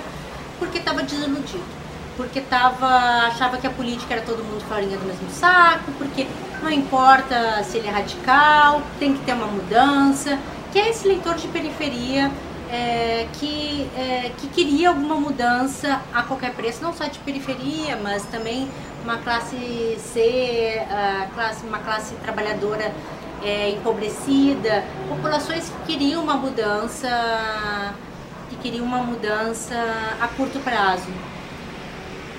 porque 0.57 0.77
estava 0.77 1.03
desiludido 1.03 1.79
porque 2.19 2.41
tava, 2.41 2.85
achava 3.27 3.57
que 3.57 3.65
a 3.65 3.69
política 3.69 4.13
era 4.13 4.21
todo 4.21 4.43
mundo 4.43 4.61
farinha 4.67 4.97
do 4.97 5.05
mesmo 5.05 5.29
saco, 5.29 5.89
porque 5.97 6.27
não 6.63 6.71
importa 6.71 7.63
se 7.63 7.77
ele 7.77 7.87
é 7.87 7.91
radical, 7.91 8.81
tem 8.99 9.13
que 9.13 9.19
ter 9.25 9.33
uma 9.33 9.47
mudança, 9.47 10.37
que 10.71 10.79
é 10.79 10.89
esse 10.89 11.07
leitor 11.07 11.35
de 11.35 11.47
periferia 11.47 12.31
é, 12.71 13.27
que, 13.33 13.89
é, 13.97 14.31
que 14.37 14.47
queria 14.47 14.89
alguma 14.89 15.15
mudança 15.15 16.01
a 16.13 16.21
qualquer 16.23 16.53
preço, 16.53 16.83
não 16.83 16.93
só 16.93 17.05
de 17.05 17.19
periferia, 17.19 17.97
mas 18.01 18.23
também 18.25 18.69
uma 19.03 19.17
classe 19.17 19.97
C, 19.97 20.85
classe, 21.33 21.65
uma 21.65 21.79
classe 21.79 22.13
trabalhadora 22.15 22.93
é, 23.43 23.69
empobrecida, 23.69 24.83
populações 25.07 25.69
que 25.69 25.93
queriam 25.93 26.21
uma 26.21 26.35
mudança, 26.35 27.09
que 28.49 28.55
queriam 28.57 28.85
uma 28.85 28.99
mudança 28.99 29.75
a 30.21 30.27
curto 30.27 30.59
prazo. 30.59 31.07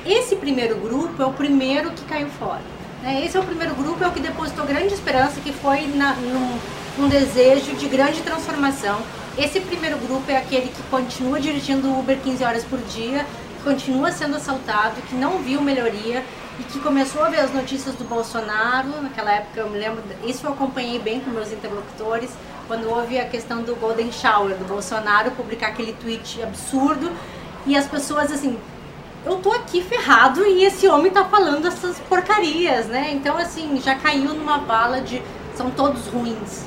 Esse 0.07 0.37
primeiro 0.37 0.77
grupo 0.77 1.23
é 1.23 1.27
o 1.27 1.33
primeiro 1.33 1.91
que 1.91 2.05
caiu 2.05 2.29
fora. 2.29 2.80
Né? 3.03 3.25
Esse 3.25 3.37
é 3.37 3.41
o 3.41 3.45
primeiro 3.45 3.75
grupo, 3.75 4.03
é 4.03 4.09
o 4.09 4.13
que 4.13 4.21
depositou 4.21 4.65
grande 4.67 4.95
esperança, 4.95 5.41
que 5.41 5.53
foi 5.53 5.87
na, 5.87 6.15
num, 6.15 6.59
num 6.99 7.09
desejo 7.09 7.75
de 7.75 7.89
grande 7.89 8.21
transformação. 8.23 9.01
Esse 9.39 9.61
primeiro 9.61 9.97
grupo 9.99 10.31
é 10.31 10.37
aquele 10.37 10.69
que 10.69 10.83
continua 10.85 11.41
dirigindo 11.41 11.89
o 11.89 12.01
Uber 12.01 12.19
15 12.19 12.45
horas 12.45 12.65
por 12.65 12.79
dia, 12.81 13.25
que 13.57 13.65
continua 13.65 14.13
sendo 14.13 14.37
assaltado, 14.37 15.01
que 15.03 15.15
não 15.15 15.39
viu 15.39 15.63
melhoria 15.63 16.25
e 16.59 16.63
que 16.65 16.79
começou 16.81 17.25
a 17.25 17.31
ver 17.31 17.41
as 17.41 17.53
notícias 17.53 17.95
do 17.95 18.05
Bolsonaro. 18.05 19.01
Naquela 19.01 19.33
época, 19.33 19.61
eu 19.61 19.71
me 19.71 19.79
lembro, 19.79 20.03
isso 20.27 20.47
eu 20.47 20.53
acompanhei 20.53 20.99
bem 20.99 21.21
com 21.21 21.31
meus 21.31 21.51
interlocutores, 21.53 22.31
quando 22.67 22.89
houve 22.89 23.19
a 23.19 23.25
questão 23.25 23.63
do 23.63 23.75
Golden 23.77 24.13
Shower, 24.13 24.57
do 24.57 24.65
Bolsonaro 24.65 25.31
publicar 25.33 25.69
aquele 25.69 25.93
tweet 25.95 26.43
absurdo 26.43 27.11
e 27.67 27.77
as 27.77 27.87
pessoas 27.87 28.31
assim 28.31 28.59
eu 29.25 29.37
tô 29.37 29.53
aqui 29.53 29.83
ferrado 29.83 30.45
e 30.47 30.65
esse 30.65 30.89
homem 30.89 31.11
tá 31.11 31.25
falando 31.25 31.67
essas 31.67 31.99
porcarias, 32.01 32.87
né? 32.87 33.11
Então, 33.13 33.37
assim, 33.37 33.81
já 33.83 33.95
caiu 33.95 34.35
numa 34.35 34.59
bala 34.59 35.01
de 35.01 35.23
são 35.55 35.71
todos 35.71 36.07
ruins. 36.07 36.65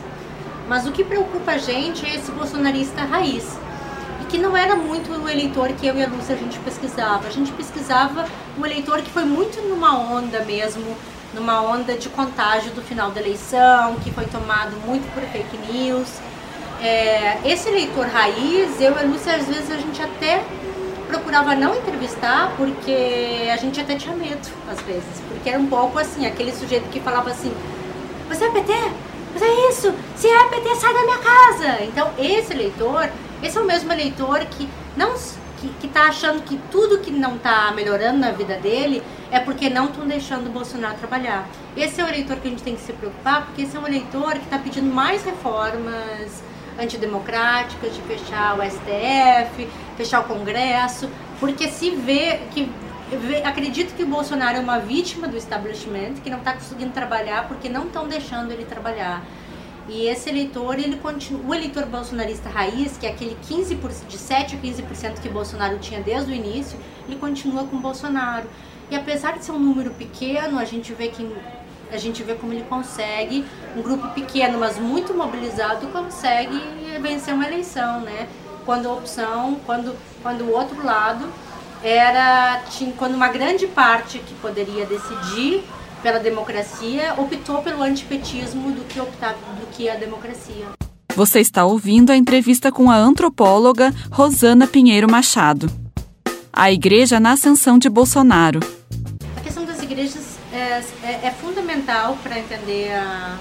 Mas 0.67 0.85
o 0.85 0.91
que 0.91 1.03
preocupa 1.03 1.53
a 1.53 1.57
gente 1.57 2.05
é 2.05 2.15
esse 2.15 2.31
bolsonarista 2.31 3.01
raiz. 3.01 3.57
E 4.21 4.25
que 4.25 4.37
não 4.37 4.55
era 4.55 4.75
muito 4.75 5.11
o 5.11 5.27
eleitor 5.27 5.69
que 5.69 5.87
eu 5.87 5.95
e 5.95 6.03
a 6.03 6.07
Lúcia 6.07 6.35
a 6.35 6.37
gente 6.37 6.59
pesquisava. 6.59 7.27
A 7.27 7.31
gente 7.31 7.51
pesquisava 7.51 8.25
um 8.57 8.65
eleitor 8.65 9.01
que 9.01 9.09
foi 9.09 9.23
muito 9.23 9.59
numa 9.67 9.97
onda 9.97 10.41
mesmo, 10.41 10.95
numa 11.33 11.61
onda 11.61 11.97
de 11.97 12.07
contágio 12.09 12.71
do 12.71 12.81
final 12.81 13.09
da 13.09 13.19
eleição, 13.19 13.95
que 14.03 14.11
foi 14.11 14.25
tomado 14.25 14.75
muito 14.85 15.11
por 15.13 15.23
fake 15.23 15.57
news. 15.71 16.07
É, 16.79 17.39
esse 17.45 17.67
eleitor 17.69 18.05
raiz, 18.05 18.79
eu 18.79 18.93
e 18.93 18.99
a 18.99 19.03
Lúcia, 19.03 19.35
às 19.35 19.47
vezes 19.47 19.71
a 19.71 19.77
gente 19.77 20.01
até 20.01 20.43
procurava 21.13 21.53
não 21.53 21.75
entrevistar 21.75 22.53
porque 22.57 23.47
a 23.51 23.57
gente 23.57 23.79
até 23.79 23.95
tinha 23.95 24.15
medo, 24.15 24.49
às 24.67 24.81
vezes. 24.81 25.21
Porque 25.29 25.47
era 25.47 25.59
um 25.59 25.67
pouco 25.67 25.99
assim, 25.99 26.25
aquele 26.25 26.51
sujeito 26.51 26.89
que 26.89 26.99
falava 26.99 27.29
assim, 27.29 27.53
você 28.27 28.45
é 28.45 28.49
PT? 28.49 28.73
Você 29.35 29.45
é 29.45 29.69
isso? 29.69 29.93
Se 30.15 30.27
é 30.27 30.49
PT, 30.49 30.75
sai 30.75 30.93
da 30.93 31.03
minha 31.03 31.17
casa! 31.19 31.83
Então, 31.83 32.11
esse 32.17 32.53
eleitor, 32.53 33.09
esse 33.43 33.57
é 33.57 33.61
o 33.61 33.65
mesmo 33.65 33.91
eleitor 33.91 34.39
que 34.45 34.67
não 34.97 35.13
que, 35.57 35.69
que 35.79 35.87
tá 35.87 36.07
achando 36.07 36.41
que 36.41 36.57
tudo 36.69 36.99
que 36.99 37.11
não 37.11 37.37
tá 37.37 37.71
melhorando 37.73 38.17
na 38.17 38.31
vida 38.31 38.57
dele 38.57 39.01
é 39.31 39.39
porque 39.39 39.69
não 39.69 39.85
estão 39.85 40.05
deixando 40.05 40.47
o 40.47 40.49
Bolsonaro 40.49 40.97
trabalhar. 40.97 41.47
Esse 41.77 42.01
é 42.01 42.03
o 42.03 42.07
eleitor 42.07 42.37
que 42.37 42.47
a 42.47 42.51
gente 42.51 42.63
tem 42.63 42.75
que 42.75 42.81
se 42.81 42.91
preocupar, 42.91 43.45
porque 43.45 43.61
esse 43.61 43.77
é 43.77 43.79
um 43.79 43.87
eleitor 43.87 44.33
que 44.33 44.43
está 44.45 44.57
pedindo 44.57 44.93
mais 44.93 45.23
reformas, 45.23 46.43
antidemocráticas 46.79 47.95
de 47.95 48.01
fechar 48.01 48.57
o 48.57 48.63
STF, 48.63 49.67
fechar 49.97 50.21
o 50.21 50.23
Congresso, 50.23 51.09
porque 51.39 51.67
se 51.69 51.91
vê 51.91 52.39
que 52.51 52.69
vê, 53.17 53.43
acredito 53.43 53.95
que 53.95 54.03
o 54.03 54.07
Bolsonaro 54.07 54.57
é 54.57 54.59
uma 54.59 54.79
vítima 54.79 55.27
do 55.27 55.37
establishment, 55.37 56.15
que 56.23 56.29
não 56.29 56.39
está 56.39 56.53
conseguindo 56.53 56.91
trabalhar 56.91 57.47
porque 57.47 57.69
não 57.69 57.85
estão 57.85 58.07
deixando 58.07 58.51
ele 58.51 58.65
trabalhar. 58.65 59.23
E 59.87 60.07
esse 60.07 60.29
eleitor, 60.29 60.79
ele 60.79 60.95
continua, 60.95 61.41
o 61.45 61.53
eleitor 61.53 61.85
bolsonarista 61.85 62.49
raiz, 62.49 62.97
que 62.97 63.05
é 63.05 63.09
aquele 63.09 63.37
15%, 63.49 64.07
de 64.07 64.17
7 64.17 64.55
a 64.55 64.59
15% 64.59 65.19
que 65.21 65.27
Bolsonaro 65.27 65.77
tinha 65.79 66.01
desde 66.01 66.31
o 66.31 66.33
início, 66.33 66.79
ele 67.05 67.17
continua 67.17 67.65
com 67.65 67.77
Bolsonaro. 67.77 68.47
E 68.89 68.95
apesar 68.95 69.37
de 69.37 69.43
ser 69.43 69.51
um 69.51 69.59
número 69.59 69.91
pequeno, 69.91 70.57
a 70.57 70.63
gente 70.63 70.93
vê 70.93 71.09
que 71.09 71.29
a 71.93 71.97
gente 71.97 72.23
vê 72.23 72.33
como 72.33 72.51
ele 72.51 72.65
consegue, 72.67 73.45
um 73.75 73.81
grupo 73.81 74.09
pequeno, 74.09 74.59
mas 74.59 74.77
muito 74.77 75.13
mobilizado, 75.13 75.87
consegue 75.87 76.59
vencer 77.01 77.33
uma 77.33 77.45
eleição, 77.45 78.01
né? 78.01 78.27
Quando 78.65 78.89
a 78.89 78.93
opção, 78.93 79.57
quando, 79.65 79.95
quando 80.21 80.41
o 80.45 80.51
outro 80.51 80.83
lado 80.83 81.27
era, 81.83 82.61
tinha, 82.69 82.93
quando 82.93 83.13
uma 83.13 83.27
grande 83.27 83.67
parte 83.67 84.19
que 84.19 84.33
poderia 84.35 84.85
decidir 84.85 85.63
pela 86.01 86.19
democracia 86.19 87.13
optou 87.17 87.61
pelo 87.61 87.81
antipetismo 87.83 88.71
do 88.71 88.83
que, 88.85 88.99
optar, 88.99 89.33
do 89.33 89.67
que 89.71 89.89
a 89.89 89.95
democracia. 89.95 90.65
Você 91.15 91.39
está 91.39 91.63
ouvindo 91.63 92.11
a 92.11 92.17
entrevista 92.17 92.71
com 92.71 92.89
a 92.89 92.95
antropóloga 92.95 93.93
Rosana 94.11 94.65
Pinheiro 94.65 95.09
Machado. 95.09 95.69
A 96.51 96.71
Igreja 96.71 97.19
na 97.19 97.31
Ascensão 97.33 97.77
de 97.77 97.89
Bolsonaro. 97.89 98.59
Igrejas 99.83 100.37
é, 100.51 100.83
é, 101.03 101.27
é 101.27 101.31
fundamental 101.31 102.17
para 102.23 102.39
entender 102.39 102.91
a, 102.93 103.37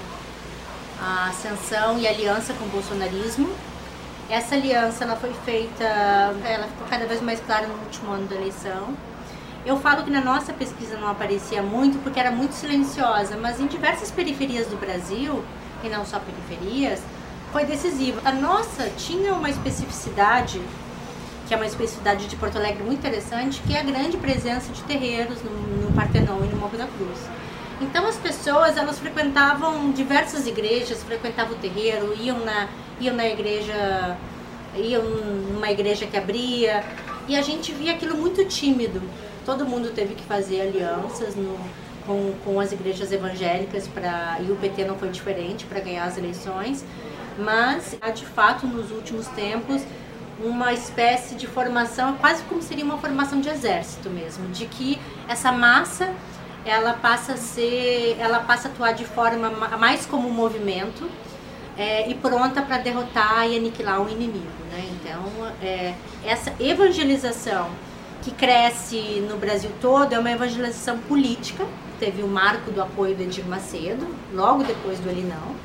a 1.01 1.29
ascensão 1.29 1.97
e 1.99 2.07
aliança 2.07 2.53
com 2.53 2.65
o 2.65 2.69
bolsonarismo. 2.69 3.49
Essa 4.29 4.55
aliança 4.55 5.03
ela 5.03 5.15
foi 5.15 5.33
feita, 5.45 5.83
ela 5.83 6.67
ficou 6.67 6.87
cada 6.89 7.05
vez 7.05 7.21
mais 7.21 7.39
clara 7.41 7.67
no 7.67 7.73
último 7.75 8.11
ano 8.11 8.27
da 8.27 8.35
eleição. 8.35 8.95
Eu 9.65 9.79
falo 9.79 10.03
que 10.03 10.09
na 10.09 10.21
nossa 10.21 10.51
pesquisa 10.51 10.97
não 10.97 11.07
aparecia 11.07 11.61
muito 11.61 12.01
porque 12.03 12.19
era 12.19 12.31
muito 12.31 12.53
silenciosa, 12.53 13.37
mas 13.37 13.59
em 13.59 13.67
diversas 13.67 14.11
periferias 14.11 14.67
do 14.67 14.77
Brasil, 14.77 15.43
e 15.83 15.89
não 15.89 16.05
só 16.05 16.19
periferias, 16.19 17.01
foi 17.51 17.65
decisiva. 17.65 18.21
A 18.25 18.31
nossa 18.31 18.89
tinha 18.97 19.33
uma 19.33 19.49
especificidade 19.49 20.61
que 21.47 21.53
é 21.53 21.57
uma 21.57 21.65
especificidade 21.65 22.27
de 22.27 22.35
Porto 22.35 22.57
Alegre 22.57 22.83
muito 22.83 22.99
interessante, 22.99 23.61
que 23.61 23.75
é 23.75 23.79
a 23.79 23.83
grande 23.83 24.17
presença 24.17 24.71
de 24.71 24.81
terreiros 24.83 25.41
no, 25.43 25.51
no 25.51 25.91
Partenon 25.93 26.43
e 26.43 26.47
no 26.47 26.57
Morro 26.57 26.77
da 26.77 26.87
Cruz. 26.87 27.19
Então 27.81 28.07
as 28.07 28.15
pessoas 28.15 28.77
elas 28.77 28.99
frequentavam 28.99 29.91
diversas 29.91 30.47
igrejas, 30.47 31.03
frequentavam 31.03 31.53
o 31.53 31.59
terreiro, 31.59 32.15
iam 32.19 32.39
na, 32.39 32.69
iam 32.99 33.15
na 33.15 33.27
igreja, 33.27 34.17
iam 34.75 35.03
numa 35.03 35.69
igreja 35.69 36.05
que 36.05 36.15
abria, 36.15 36.83
e 37.27 37.35
a 37.35 37.41
gente 37.41 37.71
via 37.73 37.93
aquilo 37.93 38.15
muito 38.15 38.45
tímido. 38.45 39.01
Todo 39.45 39.65
mundo 39.65 39.91
teve 39.93 40.15
que 40.15 40.23
fazer 40.23 40.61
alianças 40.61 41.35
no, 41.35 41.57
com, 42.05 42.33
com 42.45 42.59
as 42.59 42.71
igrejas 42.71 43.11
evangélicas 43.11 43.87
para 43.87 44.37
e 44.41 44.51
o 44.51 44.55
PT 44.55 44.85
não 44.85 44.97
foi 44.97 45.09
diferente 45.09 45.65
para 45.65 45.79
ganhar 45.79 46.05
as 46.05 46.17
eleições, 46.17 46.85
mas 47.37 47.97
de 48.13 48.25
fato 48.25 48.67
nos 48.67 48.91
últimos 48.91 49.27
tempos 49.29 49.81
uma 50.39 50.73
espécie 50.73 51.35
de 51.35 51.47
formação, 51.47 52.15
quase 52.15 52.43
como 52.43 52.61
seria 52.61 52.83
uma 52.83 52.97
formação 52.97 53.39
de 53.39 53.49
exército 53.49 54.09
mesmo, 54.09 54.47
de 54.49 54.65
que 54.65 54.99
essa 55.27 55.51
massa 55.51 56.13
ela 56.65 56.93
passa 56.93 57.33
a 57.33 57.37
ser, 57.37 58.15
ela 58.19 58.39
passa 58.39 58.67
a 58.67 58.71
atuar 58.71 58.93
de 58.93 59.05
forma 59.05 59.49
mais 59.77 60.05
como 60.05 60.27
um 60.27 60.31
movimento 60.31 61.09
é, 61.77 62.09
e 62.09 62.15
pronta 62.15 62.61
para 62.61 62.77
derrotar 62.77 63.47
e 63.47 63.57
aniquilar 63.57 64.01
o 64.01 64.09
inimigo, 64.09 64.47
né? 64.71 64.89
Então 64.91 65.23
é, 65.61 65.93
essa 66.23 66.53
evangelização 66.59 67.69
que 68.21 68.31
cresce 68.31 69.25
no 69.29 69.37
Brasil 69.37 69.69
todo 69.81 70.13
é 70.13 70.19
uma 70.19 70.31
evangelização 70.31 70.97
política. 70.99 71.65
Teve 71.99 72.23
o 72.23 72.27
marco 72.27 72.71
do 72.71 72.81
apoio 72.81 73.15
do 73.15 73.23
Edir 73.23 73.45
Macedo, 73.45 74.07
logo 74.33 74.63
depois 74.63 74.99
do 74.99 75.09
Elinão. 75.09 75.55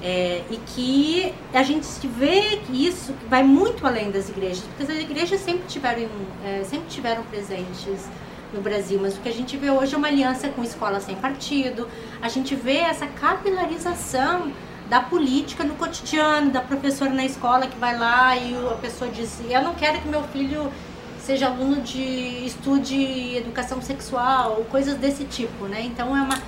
É, 0.00 0.42
e 0.48 0.56
que 0.58 1.34
a 1.52 1.64
gente 1.64 2.06
vê 2.06 2.60
que 2.64 2.86
isso 2.86 3.12
vai 3.28 3.42
muito 3.42 3.84
além 3.84 4.12
das 4.12 4.28
igrejas, 4.28 4.62
porque 4.62 4.92
as 4.92 4.98
igrejas 4.98 5.40
sempre 5.40 5.62
tiveram, 5.66 6.08
é, 6.44 6.62
sempre 6.62 6.86
tiveram 6.88 7.24
presentes 7.24 8.08
no 8.54 8.60
Brasil, 8.60 8.98
mas 9.02 9.16
o 9.16 9.20
que 9.20 9.28
a 9.28 9.32
gente 9.32 9.56
vê 9.56 9.70
hoje 9.70 9.94
é 9.94 9.98
uma 9.98 10.06
aliança 10.06 10.48
com 10.50 10.62
escola 10.62 11.00
sem 11.00 11.16
partido, 11.16 11.88
a 12.22 12.28
gente 12.28 12.54
vê 12.54 12.76
essa 12.76 13.08
capilarização 13.08 14.52
da 14.88 15.00
política 15.00 15.64
no 15.64 15.74
cotidiano, 15.74 16.50
da 16.50 16.60
professora 16.60 17.10
na 17.12 17.24
escola 17.24 17.66
que 17.66 17.78
vai 17.78 17.96
lá 17.98 18.36
e 18.36 18.54
a 18.54 18.76
pessoa 18.76 19.10
diz: 19.10 19.40
Eu 19.48 19.62
não 19.62 19.74
quero 19.74 20.00
que 20.00 20.08
meu 20.08 20.22
filho 20.24 20.72
seja 21.20 21.46
aluno 21.46 21.82
de 21.82 22.46
estude 22.46 23.36
educação 23.36 23.82
sexual, 23.82 24.64
coisas 24.70 24.96
desse 24.96 25.24
tipo, 25.24 25.66
né? 25.66 25.82
Então 25.82 26.16
é 26.16 26.22
uma 26.22 26.38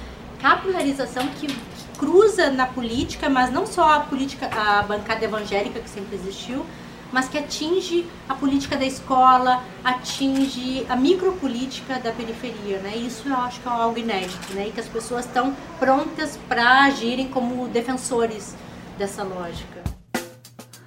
capilarização 0.41 1.27
que, 1.39 1.55
cruza 2.01 2.51
na 2.51 2.67
política, 2.67 3.29
mas 3.29 3.53
não 3.53 3.67
só 3.67 3.97
a 3.97 4.01
política, 4.01 4.47
a 4.47 4.83
bancada 4.83 5.23
evangélica 5.23 5.81
que 5.81 5.91
sempre 5.91 6.17
existiu, 6.17 6.65
mas 7.13 7.29
que 7.29 7.37
atinge 7.37 8.07
a 8.27 8.35
política 8.35 8.75
da 8.75 8.87
escola, 8.87 9.63
atinge 9.85 10.87
a 10.89 10.97
micropolítica 10.97 11.99
da 11.99 12.11
periferia, 12.11 12.79
né? 12.79 12.97
Isso 12.97 13.29
eu 13.29 13.37
acho 13.37 13.61
que 13.61 13.69
é 13.69 13.71
algo 13.71 13.99
inédito, 13.99 14.55
né? 14.55 14.69
E 14.69 14.73
que 14.73 14.81
as 14.81 14.89
pessoas 14.89 15.27
estão 15.27 15.55
prontas 15.79 16.39
para 16.49 16.85
agirem 16.85 17.29
como 17.29 17.69
defensores 17.69 18.57
dessa 18.97 19.23
lógica. 19.23 19.85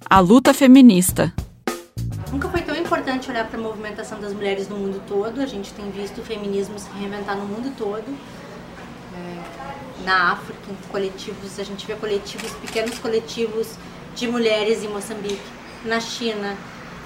A 0.09 0.19
luta 0.19 0.51
feminista. 0.51 1.31
Nunca 2.31 2.49
foi 2.49 2.61
tão 2.61 2.75
importante 2.75 3.29
olhar 3.29 3.47
para 3.47 3.59
a 3.59 3.61
movimentação 3.61 4.19
das 4.19 4.33
mulheres 4.33 4.67
no 4.67 4.77
mundo 4.77 4.99
todo. 5.07 5.41
A 5.41 5.45
gente 5.45 5.71
tem 5.73 5.91
visto 5.91 6.21
o 6.21 6.23
feminismo 6.23 6.79
se 6.79 6.89
reinventar 6.97 7.37
no 7.37 7.45
mundo 7.45 7.71
todo. 7.77 8.05
É, 9.15 10.03
na 10.05 10.31
África, 10.33 10.59
em 10.69 10.91
coletivos, 10.91 11.59
a 11.59 11.63
gente 11.63 11.85
vê 11.85 11.95
coletivos, 11.95 12.51
pequenos 12.53 12.97
coletivos 12.99 13.75
de 14.15 14.27
mulheres 14.27 14.83
em 14.83 14.87
Moçambique, 14.87 15.41
na 15.85 15.99
China, 15.99 16.57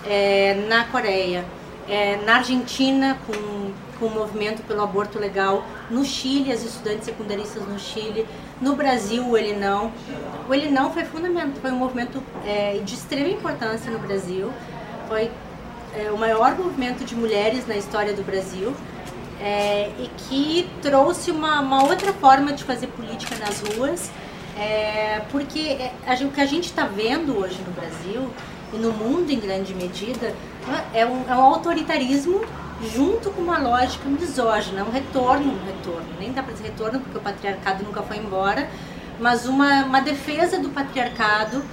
é, 0.05 0.55
na 0.67 0.85
Coreia, 0.85 1.45
é, 1.87 2.17
na 2.25 2.37
Argentina, 2.37 3.17
com, 3.25 3.71
com 3.99 4.05
o 4.05 4.09
movimento 4.09 4.63
pelo 4.63 4.81
aborto 4.81 5.19
legal, 5.19 5.63
no 5.89 6.03
Chile, 6.03 6.51
as 6.51 6.63
estudantes 6.63 7.05
secundaristas 7.05 7.67
no 7.67 7.79
Chile, 7.79 8.27
no 8.61 8.75
Brasil, 8.75 9.27
o 9.27 9.37
Ele 9.37 9.53
Não. 9.53 9.91
O 10.49 10.53
Ele 10.53 10.69
Não 10.69 10.91
foi 10.91 11.05
fundamental, 11.05 11.61
foi 11.61 11.71
um 11.71 11.77
movimento 11.77 12.21
é, 12.45 12.79
de 12.83 12.93
extrema 12.95 13.29
importância 13.29 13.91
no 13.91 13.99
Brasil 13.99 14.51
foi 15.07 15.31
é, 15.95 16.11
o 16.11 16.17
maior 16.17 16.55
movimento 16.57 17.03
de 17.05 17.15
mulheres 17.15 17.65
na 17.65 17.75
história 17.75 18.13
do 18.13 18.23
Brasil 18.23 18.75
é, 19.39 19.91
e 19.99 20.09
que 20.17 20.69
trouxe 20.81 21.31
uma, 21.31 21.59
uma, 21.59 21.83
outra 21.83 22.11
forma 22.13 22.53
de 22.53 22.63
fazer 22.63 22.87
política 22.87 23.35
nas 23.35 23.61
ruas, 23.61 24.11
é, 24.57 25.21
porque 25.31 25.59
é, 25.59 25.93
a, 26.07 26.13
o 26.25 26.31
que 26.31 26.41
a 26.41 26.45
gente 26.45 26.65
está 26.65 26.85
vendo 26.85 27.37
hoje 27.37 27.59
no 27.65 27.71
Brasil 27.71 28.29
e 28.73 28.77
no 28.77 28.91
mundo 28.91 29.29
em 29.29 29.39
grande 29.39 29.73
medida 29.73 30.33
é 30.93 31.05
um, 31.05 31.23
é 31.29 31.35
um 31.35 31.41
autoritarismo 31.41 32.41
junto 32.93 33.31
com 33.31 33.41
uma 33.41 33.57
lógica 33.57 34.07
misógina, 34.07 34.83
um 34.83 34.91
retorno, 34.91 35.53
um 35.53 35.65
retorno, 35.65 36.07
nem 36.19 36.31
dá 36.31 36.43
para 36.43 36.53
dizer 36.53 36.65
retorno 36.65 36.99
porque 36.99 37.17
o 37.17 37.21
patriarcado 37.21 37.83
nunca 37.83 38.01
foi 38.01 38.17
embora, 38.17 38.69
mas 39.19 39.45
uma, 39.45 39.83
uma 39.85 39.99
defesa 39.99 40.59
do 40.59 40.69
patriarcado 40.69 41.63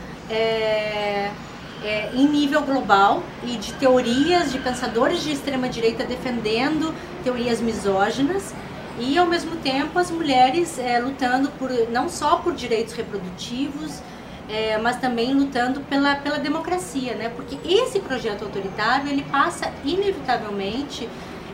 é, 1.85 2.11
em 2.15 2.27
nível 2.27 2.63
global 2.63 3.23
e 3.45 3.57
de 3.57 3.73
teorias 3.75 4.51
de 4.51 4.59
pensadores 4.59 5.23
de 5.23 5.33
extrema 5.33 5.69
direita 5.69 6.05
defendendo 6.05 6.95
teorias 7.23 7.61
misóginas 7.61 8.55
e 8.99 9.19
ao 9.19 9.27
mesmo 9.27 9.57
tempo 9.57 9.99
as 9.99 10.11
mulheres 10.11 10.79
é, 10.79 10.99
lutando 10.99 11.51
por 11.53 11.71
não 11.91 12.09
só 12.09 12.37
por 12.37 12.55
direitos 12.55 12.95
reprodutivos 12.95 14.01
é, 14.49 14.77
mas 14.79 14.97
também 14.97 15.33
lutando 15.33 15.81
pela, 15.81 16.17
pela 16.17 16.39
democracia, 16.39 17.15
né? 17.15 17.31
Porque 17.35 17.59
esse 17.67 18.01
projeto 18.01 18.45
autoritário 18.45 19.09
ele 19.09 19.23
passa 19.23 19.73
inevitavelmente 19.85 21.09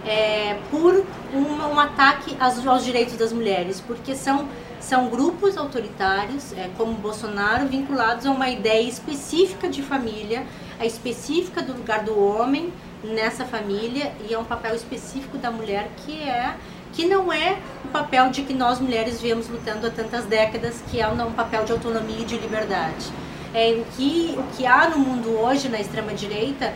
é, 0.06 0.58
por 0.70 1.04
um, 1.32 1.74
um 1.74 1.78
ataque 1.78 2.36
aos, 2.40 2.66
aos, 2.66 2.84
direitos 2.84 3.16
das 3.16 3.32
mulheres, 3.32 3.80
porque 3.80 4.14
são, 4.14 4.48
são 4.80 5.08
grupos 5.08 5.56
autoritários, 5.56 6.52
é, 6.52 6.70
como 6.76 6.92
Bolsonaro, 6.94 7.68
vinculados 7.68 8.26
a 8.26 8.30
uma 8.30 8.48
ideia 8.48 8.88
específica 8.88 9.68
de 9.68 9.82
família, 9.82 10.46
a 10.78 10.86
específica 10.86 11.62
do 11.62 11.74
lugar 11.74 12.02
do 12.02 12.18
homem 12.18 12.72
nessa 13.04 13.44
família 13.44 14.12
e 14.28 14.34
é 14.34 14.38
um 14.38 14.44
papel 14.44 14.74
específico 14.74 15.38
da 15.38 15.50
mulher 15.50 15.88
que 16.04 16.20
é 16.20 16.54
que 16.92 17.06
não 17.06 17.32
é 17.32 17.56
o 17.84 17.88
papel 17.88 18.30
de 18.30 18.42
que 18.42 18.52
nós 18.52 18.80
mulheres 18.80 19.20
viemos 19.20 19.48
lutando 19.48 19.86
há 19.86 19.90
tantas 19.90 20.24
décadas, 20.24 20.82
que 20.90 21.00
é 21.00 21.06
um 21.06 21.32
papel 21.32 21.64
de 21.64 21.70
autonomia 21.70 22.22
e 22.22 22.24
de 22.24 22.36
liberdade. 22.36 23.06
É, 23.54 23.70
o, 23.72 23.84
que, 23.96 24.34
o 24.36 24.42
que 24.56 24.66
há 24.66 24.88
no 24.88 24.98
mundo 24.98 25.30
hoje, 25.38 25.68
na 25.68 25.80
extrema-direita, 25.80 26.72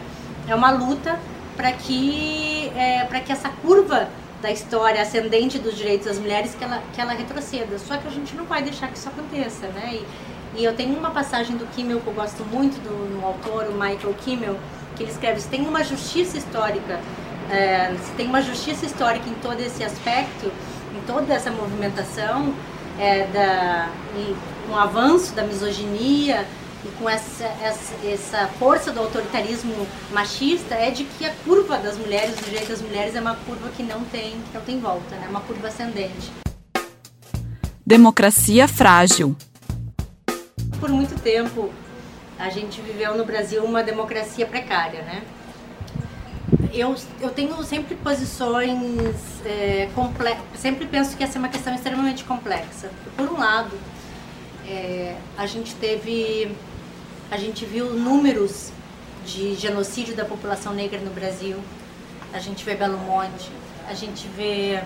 é 0.47 0.55
uma 0.55 0.71
luta 0.71 1.19
para 1.57 1.73
que, 1.73 2.71
é, 2.77 3.05
que 3.21 3.33
essa 3.33 3.49
curva 3.49 4.09
da 4.45 4.53
história 4.53 5.01
ascendente 5.01 5.59
dos 5.59 5.75
direitos 5.75 6.07
das 6.07 6.19
mulheres 6.19 6.55
que 6.55 6.63
ela, 6.63 6.83
que 6.93 7.01
ela 7.01 7.15
retroceda. 7.15 7.79
Só 7.79 7.97
que 7.97 8.07
a 8.07 8.11
gente 8.11 8.37
não 8.37 8.45
vai 8.45 8.63
deixar 8.63 8.89
que 8.89 8.99
isso 8.99 9.09
aconteça, 9.09 9.69
né? 9.69 9.95
E, 9.95 10.61
e 10.61 10.65
eu 10.65 10.77
tenho 10.77 10.99
uma 10.99 11.11
passagem 11.11 11.57
do 11.57 11.65
Kimmel 11.69 11.99
que 12.01 12.07
eu 12.07 12.13
gosto 12.13 12.45
muito 12.45 12.79
do 12.83 13.25
autor, 13.25 13.69
o 13.71 13.73
Michael 13.73 14.15
Kimmel, 14.23 14.59
que 14.95 15.03
ele 15.03 15.11
escreve: 15.11 15.41
se 15.41 15.49
tem 15.49 15.67
uma 15.67 15.83
justiça 15.83 16.37
histórica, 16.37 17.01
é, 17.51 17.95
se 18.05 18.13
tem 18.19 18.27
uma 18.27 18.43
justiça 18.43 18.85
histórica 18.85 19.27
em 19.31 19.35
todo 19.37 19.59
esse 19.61 19.83
aspecto, 19.83 20.53
em 20.95 21.01
toda 21.07 21.33
essa 21.33 21.51
movimentação, 21.51 22.53
é, 23.01 23.27
da, 23.29 23.89
e, 24.15 24.37
um 24.71 24.77
avanço 24.77 25.35
da 25.35 25.43
misoginia, 25.43 26.47
e 26.85 26.89
com 26.99 27.09
essa, 27.09 27.45
essa, 27.63 27.95
essa, 28.07 28.47
força 28.59 28.93
do 28.93 29.01
autoritarismo 29.01 29.87
machista 30.13 30.75
é 30.75 30.91
de 30.91 31.05
que 31.05 31.25
a 31.25 31.35
curva 31.45 31.79
das 31.79 31.97
mulheres, 31.97 32.37
do 32.37 32.45
direito 32.45 32.69
das 32.69 32.83
mulheres, 32.83 33.15
é 33.15 33.21
uma 33.21 33.35
curva 33.37 33.71
que 33.71 33.83
não 33.83 34.05
tem, 34.05 34.33
que 34.33 34.55
não 34.55 34.61
tem 34.61 34.79
volta, 34.79 35.17
né? 35.17 35.25
É 35.27 35.29
uma 35.29 35.41
curva 35.41 35.69
ascendente. 35.69 36.31
Democracia 37.87 38.69
frágil. 38.69 39.35
Por 40.79 40.91
muito 40.91 41.19
tempo, 41.21 41.73
a 42.39 42.51
gente 42.51 42.81
viveu 42.83 43.17
no 43.17 43.25
Brasil 43.25 43.65
uma 43.65 43.83
democracia 43.83 44.47
precária, 44.47 45.03
né? 45.03 45.23
Eu, 46.73 46.95
eu 47.21 47.31
tenho 47.31 47.63
sempre 47.63 47.95
posições 47.95 49.15
é, 49.47 49.89
complexas, 49.95 50.45
sempre 50.59 50.87
penso 50.87 51.17
que 51.17 51.25
essa 51.25 51.39
é 51.39 51.41
uma 51.41 51.49
questão 51.49 51.75
extremamente 51.75 52.25
complexa. 52.25 52.91
Por 53.17 53.31
um 53.31 53.39
lado, 53.39 53.79
é, 54.67 55.17
a 55.37 55.47
gente 55.47 55.75
teve 55.77 56.55
a 57.35 57.37
gente 57.37 57.65
viu 57.65 57.93
números 57.95 58.71
de 59.27 59.57
genocídio 59.57 60.15
da 60.15 60.25
população 60.25 60.73
negra 60.73 61.01
no 61.01 61.11
Brasil. 61.11 61.57
A 62.33 62.39
gente 62.39 62.65
vê 62.65 62.77
Belo 62.77 62.97
Monte, 62.97 63.51
a 63.89 63.93
gente 63.93 64.29
vê 64.29 64.81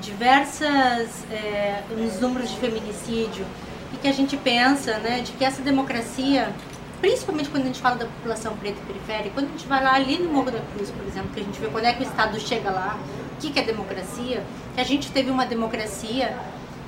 diversas 0.00 1.24
é, 1.32 1.82
nos 1.90 2.20
números 2.20 2.48
de 2.48 2.56
feminicídio 2.58 3.44
e 3.92 3.96
que 3.96 4.06
a 4.06 4.12
gente 4.12 4.36
pensa, 4.36 4.98
né, 4.98 5.22
de 5.22 5.32
que 5.32 5.44
essa 5.44 5.62
democracia, 5.62 6.54
principalmente 7.00 7.48
quando 7.48 7.64
a 7.64 7.66
gente 7.66 7.80
fala 7.80 7.96
da 7.96 8.06
população 8.06 8.56
preta 8.56 8.78
e 8.80 8.86
periférica, 8.86 9.30
quando 9.34 9.48
a 9.48 9.50
gente 9.50 9.66
vai 9.66 9.82
lá 9.82 9.94
ali 9.94 10.16
no 10.16 10.32
Morro 10.32 10.52
da 10.52 10.60
Cruz, 10.72 10.92
por 10.92 11.04
exemplo, 11.04 11.30
que 11.34 11.40
a 11.40 11.42
gente 11.42 11.58
vê 11.58 11.66
quando 11.66 11.86
é 11.86 11.92
que 11.92 12.04
o 12.04 12.06
Estado 12.06 12.38
chega 12.38 12.70
lá, 12.70 12.96
o 13.32 13.40
que, 13.40 13.50
que 13.50 13.58
é 13.58 13.64
democracia, 13.64 14.44
que 14.76 14.80
a 14.80 14.84
gente 14.84 15.10
teve 15.10 15.28
uma 15.28 15.44
democracia 15.44 16.38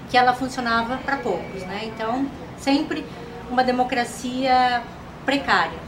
que 0.09 0.17
ela 0.17 0.33
funcionava 0.33 0.99
para 0.99 1.17
poucos, 1.17 1.63
né? 1.63 1.91
Então 1.93 2.25
sempre 2.57 3.05
uma 3.53 3.63
democracia 3.63 4.83
precária. 5.27 5.79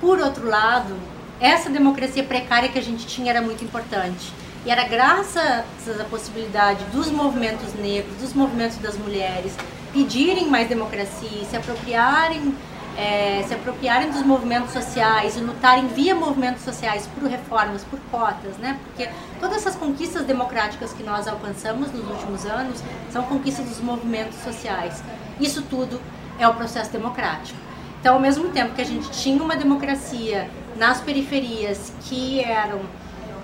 Por 0.00 0.18
outro 0.18 0.46
lado, 0.46 0.96
essa 1.40 1.70
democracia 1.70 2.24
precária 2.24 2.68
que 2.68 2.78
a 2.78 2.82
gente 2.82 3.06
tinha 3.06 3.30
era 3.30 3.40
muito 3.40 3.64
importante. 3.64 4.32
E 4.66 4.70
era 4.70 4.82
graças 4.84 5.64
à 6.00 6.04
possibilidade 6.10 6.84
dos 6.86 7.10
movimentos 7.10 7.72
negros, 7.74 8.16
dos 8.16 8.34
movimentos 8.34 8.76
das 8.78 8.98
mulheres 8.98 9.54
pedirem 9.92 10.48
mais 10.48 10.68
democracia, 10.68 11.44
se 11.48 11.56
apropriarem 11.56 12.54
é, 12.98 13.44
se 13.46 13.54
apropriarem 13.54 14.10
dos 14.10 14.22
movimentos 14.22 14.72
sociais 14.72 15.36
e 15.36 15.40
lutarem 15.40 15.86
via 15.86 16.16
movimentos 16.16 16.62
sociais 16.62 17.06
por 17.06 17.30
reformas, 17.30 17.84
por 17.84 18.00
cotas, 18.10 18.56
né? 18.56 18.76
Porque 18.82 19.08
todas 19.38 19.58
essas 19.58 19.76
conquistas 19.76 20.24
democráticas 20.24 20.92
que 20.92 21.04
nós 21.04 21.28
alcançamos 21.28 21.92
nos 21.92 22.04
últimos 22.10 22.44
anos 22.44 22.82
são 23.12 23.22
conquistas 23.22 23.66
dos 23.66 23.80
movimentos 23.80 24.36
sociais. 24.40 25.00
Isso 25.40 25.62
tudo 25.62 26.00
é 26.38 26.46
o 26.46 26.54
processo 26.54 26.90
democrático. 26.90 27.58
Então, 28.00 28.14
ao 28.14 28.20
mesmo 28.20 28.48
tempo 28.50 28.74
que 28.74 28.80
a 28.80 28.84
gente 28.84 29.10
tinha 29.10 29.42
uma 29.42 29.56
democracia 29.56 30.48
nas 30.76 31.00
periferias 31.00 31.92
que 32.04 32.40
eram 32.40 32.80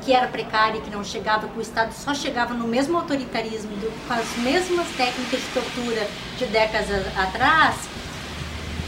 que 0.05 0.13
era 0.13 0.29
precária, 0.29 0.83
que 0.83 0.91
não 0.91 1.03
chegava, 1.03 1.49
que 1.49 1.59
o 1.59 1.63
Estado 1.63 1.93
só 1.93 2.13
chegava 2.13 2.53
no 2.53 2.69
mesmo 2.69 2.99
autoritarismo, 2.99 3.71
com 4.07 4.13
as 4.13 4.37
mesmas 4.37 4.87
técnicas 4.99 5.41
de 5.41 5.47
tortura 5.55 6.07
de 6.37 6.45
décadas 6.45 7.07
atrás, 7.17 7.77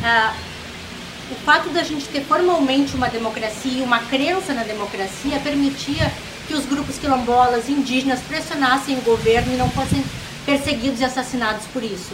ah, 0.05 0.35
o 1.31 1.35
fato 1.37 1.71
da 1.71 1.83
gente 1.83 2.07
ter 2.09 2.23
formalmente 2.23 2.95
uma 2.95 3.09
democracia, 3.09 3.83
uma 3.83 3.99
crença 4.01 4.53
na 4.53 4.63
democracia, 4.63 5.41
permitia 5.41 6.13
que 6.47 6.55
os 6.55 6.67
grupos 6.67 6.99
quilombolas, 6.99 7.69
indígenas 7.69 8.21
pressionassem 8.21 8.99
o 8.99 9.01
governo 9.01 9.55
e 9.55 9.57
não 9.57 9.71
fossem 9.71 10.05
perseguidos 10.45 11.01
e 11.01 11.05
assassinados 11.05 11.67
por 11.73 11.83
isso. 11.83 12.13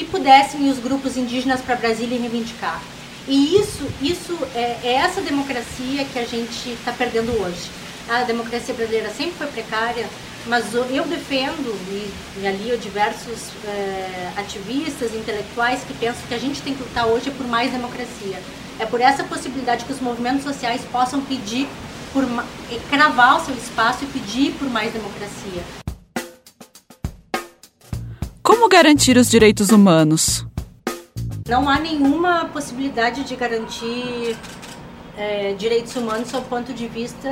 Que 0.00 0.06
pudessem 0.06 0.70
os 0.70 0.78
grupos 0.78 1.18
indígenas 1.18 1.60
para 1.60 1.76
Brasília 1.76 2.18
reivindicar. 2.18 2.82
E 3.28 3.54
isso, 3.56 3.86
isso 4.00 4.34
é, 4.54 4.78
é 4.82 4.94
essa 4.94 5.20
democracia 5.20 6.06
que 6.06 6.18
a 6.18 6.24
gente 6.24 6.70
está 6.70 6.90
perdendo 6.90 7.30
hoje. 7.38 7.70
A 8.08 8.22
democracia 8.22 8.72
brasileira 8.72 9.10
sempre 9.10 9.32
foi 9.32 9.46
precária, 9.48 10.08
mas 10.46 10.72
eu 10.72 11.04
defendo, 11.04 11.78
e, 11.90 12.10
e 12.40 12.46
ali 12.46 12.70
eu 12.70 12.78
diversos 12.78 13.50
é, 13.66 14.32
ativistas, 14.38 15.14
intelectuais 15.14 15.82
que 15.86 15.92
pensam 15.92 16.22
que 16.26 16.34
a 16.34 16.38
gente 16.38 16.62
tem 16.62 16.74
que 16.74 16.82
lutar 16.82 17.06
hoje 17.06 17.30
por 17.30 17.46
mais 17.46 17.70
democracia. 17.70 18.42
É 18.78 18.86
por 18.86 19.02
essa 19.02 19.22
possibilidade 19.24 19.84
que 19.84 19.92
os 19.92 20.00
movimentos 20.00 20.44
sociais 20.44 20.80
possam 20.90 21.20
pedir 21.20 21.68
por 22.14 22.24
cravar 22.88 23.36
o 23.36 23.44
seu 23.44 23.54
espaço 23.54 24.04
e 24.04 24.06
pedir 24.06 24.52
por 24.52 24.70
mais 24.70 24.94
democracia. 24.94 25.62
Como 28.50 28.68
garantir 28.68 29.16
os 29.16 29.30
direitos 29.30 29.68
humanos? 29.68 30.44
Não 31.46 31.68
há 31.68 31.78
nenhuma 31.78 32.46
possibilidade 32.46 33.22
de 33.22 33.36
garantir 33.36 34.36
é, 35.16 35.54
direitos 35.56 35.94
humanos 35.94 36.30
sob 36.30 36.48
ponto 36.48 36.72
de 36.74 36.88
vista 36.88 37.28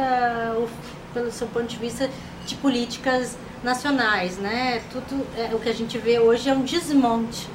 pelo 1.12 1.32
seu 1.32 1.48
ponto 1.48 1.66
de 1.66 1.76
vista 1.76 2.08
de 2.46 2.54
políticas 2.54 3.36
nacionais, 3.64 4.38
né? 4.38 4.80
Tudo 4.92 5.26
é, 5.36 5.52
o 5.52 5.58
que 5.58 5.68
a 5.68 5.74
gente 5.74 5.98
vê 5.98 6.20
hoje 6.20 6.48
é 6.48 6.54
um 6.54 6.62
desmonte, 6.62 7.48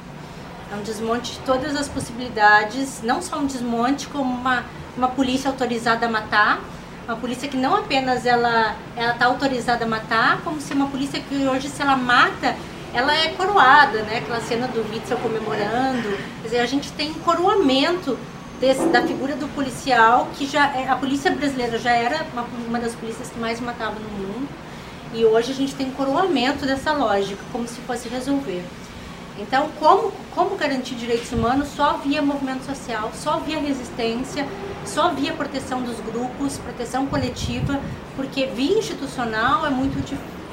é 0.70 0.76
um 0.76 0.82
desmonte 0.82 1.32
de 1.32 1.38
todas 1.38 1.74
as 1.74 1.88
possibilidades, 1.88 3.00
não 3.02 3.22
só 3.22 3.38
um 3.38 3.46
desmonte 3.46 4.08
como 4.08 4.30
uma 4.30 4.62
uma 4.94 5.08
polícia 5.08 5.48
autorizada 5.48 6.04
a 6.04 6.08
matar, 6.10 6.60
uma 7.08 7.16
polícia 7.16 7.48
que 7.48 7.56
não 7.56 7.76
apenas 7.76 8.26
ela 8.26 8.76
ela 8.94 9.12
está 9.12 9.24
autorizada 9.24 9.86
a 9.86 9.88
matar, 9.88 10.42
como 10.42 10.60
se 10.60 10.74
uma 10.74 10.88
polícia 10.88 11.18
que 11.18 11.46
hoje 11.46 11.70
se 11.70 11.80
ela 11.80 11.96
mata 11.96 12.54
ela 12.94 13.12
é 13.14 13.28
coroada, 13.30 14.02
né? 14.02 14.18
Aquela 14.18 14.40
cena 14.40 14.68
do 14.68 14.80
Witzel 14.88 15.18
comemorando. 15.18 16.16
Quer 16.40 16.44
dizer, 16.44 16.60
a 16.60 16.66
gente 16.66 16.92
tem 16.92 17.12
coroamento 17.12 18.16
desse, 18.60 18.86
da 18.86 19.02
figura 19.02 19.34
do 19.34 19.48
policial, 19.48 20.28
que 20.34 20.46
já 20.46 20.72
é, 20.76 20.88
a 20.88 20.94
polícia 20.94 21.30
brasileira 21.32 21.76
já 21.76 21.90
era 21.90 22.24
uma, 22.32 22.46
uma 22.68 22.78
das 22.78 22.94
polícias 22.94 23.28
que 23.28 23.38
mais 23.38 23.60
matava 23.60 23.96
no 23.98 24.08
mundo, 24.08 24.48
e 25.12 25.24
hoje 25.24 25.50
a 25.50 25.54
gente 25.54 25.74
tem 25.74 25.88
um 25.88 25.90
coroamento 25.90 26.64
dessa 26.64 26.92
lógica, 26.92 27.42
como 27.52 27.66
se 27.66 27.80
fosse 27.80 28.08
resolver. 28.08 28.64
Então, 29.38 29.68
como, 29.80 30.12
como 30.32 30.56
garantir 30.56 30.94
direitos 30.94 31.32
humanos? 31.32 31.68
Só 31.68 31.94
via 31.94 32.22
movimento 32.22 32.64
social, 32.64 33.10
só 33.14 33.38
via 33.38 33.58
resistência, 33.58 34.46
só 34.86 35.10
via 35.10 35.32
proteção 35.32 35.82
dos 35.82 35.98
grupos, 35.98 36.58
proteção 36.58 37.06
coletiva, 37.06 37.80
porque 38.14 38.46
via 38.46 38.78
institucional 38.78 39.66
é 39.66 39.70
muito, 39.70 39.98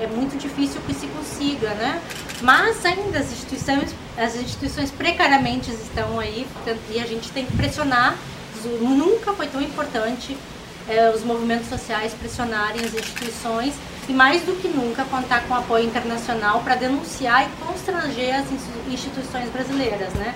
é 0.01 0.07
muito 0.07 0.35
difícil 0.37 0.81
que 0.87 0.93
se 0.93 1.05
consiga, 1.07 1.69
né? 1.75 2.01
Mas 2.41 2.83
ainda 2.83 3.19
as 3.19 3.31
instituições, 3.31 3.95
as 4.17 4.35
instituições 4.35 4.89
precariamente 4.89 5.69
estão 5.69 6.19
aí 6.19 6.47
e 6.89 6.99
a 6.99 7.05
gente 7.05 7.31
tem 7.31 7.45
que 7.45 7.55
pressionar. 7.55 8.17
Nunca 8.81 9.33
foi 9.33 9.47
tão 9.47 9.61
importante 9.61 10.35
é, 10.87 11.11
os 11.11 11.23
movimentos 11.23 11.67
sociais 11.69 12.13
pressionarem 12.13 12.83
as 12.83 12.93
instituições 12.93 13.75
e 14.09 14.13
mais 14.13 14.41
do 14.41 14.53
que 14.59 14.67
nunca 14.67 15.05
contar 15.05 15.47
com 15.47 15.53
apoio 15.53 15.85
internacional 15.85 16.61
para 16.61 16.75
denunciar 16.75 17.47
e 17.47 17.65
constranger 17.65 18.35
as 18.35 18.45
instituições 18.91 19.49
brasileiras, 19.51 20.13
né? 20.15 20.35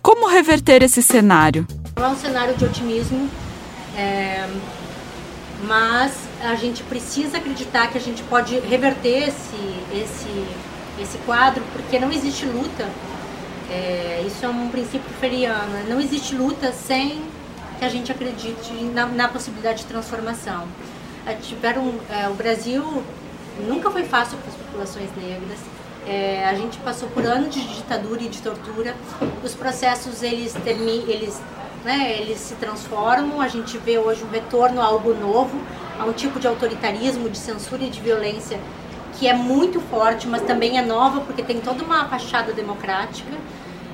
Como 0.00 0.28
reverter 0.28 0.82
esse 0.82 1.02
cenário? 1.02 1.66
É 1.94 2.06
um 2.06 2.16
cenário 2.16 2.56
de 2.56 2.64
otimismo, 2.64 3.28
é, 3.96 4.46
mas 5.64 6.25
a 6.50 6.54
gente 6.54 6.82
precisa 6.84 7.38
acreditar 7.38 7.88
que 7.88 7.98
a 7.98 8.00
gente 8.00 8.22
pode 8.24 8.58
reverter 8.60 9.28
esse, 9.28 9.56
esse, 9.92 10.46
esse 11.00 11.18
quadro, 11.18 11.62
porque 11.72 11.98
não 11.98 12.12
existe 12.12 12.46
luta. 12.46 12.88
É, 13.70 14.24
isso 14.26 14.44
é 14.44 14.48
um 14.48 14.68
princípio 14.68 15.10
feriano. 15.20 15.68
Né? 15.72 15.86
Não 15.88 16.00
existe 16.00 16.34
luta 16.36 16.72
sem 16.72 17.20
que 17.78 17.84
a 17.84 17.88
gente 17.88 18.10
acredite 18.10 18.72
na, 18.94 19.06
na 19.06 19.28
possibilidade 19.28 19.78
de 19.78 19.86
transformação. 19.86 20.66
É, 21.26 21.34
tiveram, 21.34 21.94
é, 22.08 22.28
o 22.28 22.34
Brasil 22.34 23.02
nunca 23.66 23.90
foi 23.90 24.04
fácil 24.04 24.38
para 24.38 24.48
as 24.48 24.56
populações 24.56 25.10
negras. 25.16 25.58
É, 26.06 26.46
a 26.48 26.54
gente 26.54 26.78
passou 26.78 27.08
por 27.08 27.26
anos 27.26 27.52
de 27.52 27.60
ditadura 27.74 28.22
e 28.22 28.28
de 28.28 28.40
tortura. 28.40 28.94
Os 29.42 29.54
processos 29.54 30.22
eles, 30.22 30.52
termi, 30.64 31.04
eles 31.08 31.40
né, 31.86 32.18
eles 32.20 32.40
se 32.40 32.56
transformam, 32.56 33.40
a 33.40 33.46
gente 33.46 33.78
vê 33.78 33.96
hoje 33.96 34.24
um 34.24 34.28
retorno 34.28 34.80
a 34.80 34.84
algo 34.84 35.14
novo, 35.14 35.56
a 35.96 36.04
um 36.04 36.12
tipo 36.12 36.40
de 36.40 36.48
autoritarismo, 36.48 37.30
de 37.30 37.38
censura 37.38 37.84
e 37.84 37.88
de 37.88 38.00
violência 38.00 38.58
que 39.12 39.28
é 39.28 39.32
muito 39.32 39.80
forte, 39.80 40.26
mas 40.26 40.42
também 40.42 40.78
é 40.78 40.82
nova 40.82 41.20
porque 41.20 41.44
tem 41.44 41.60
toda 41.60 41.84
uma 41.84 42.06
fachada 42.06 42.52
democrática. 42.52 43.30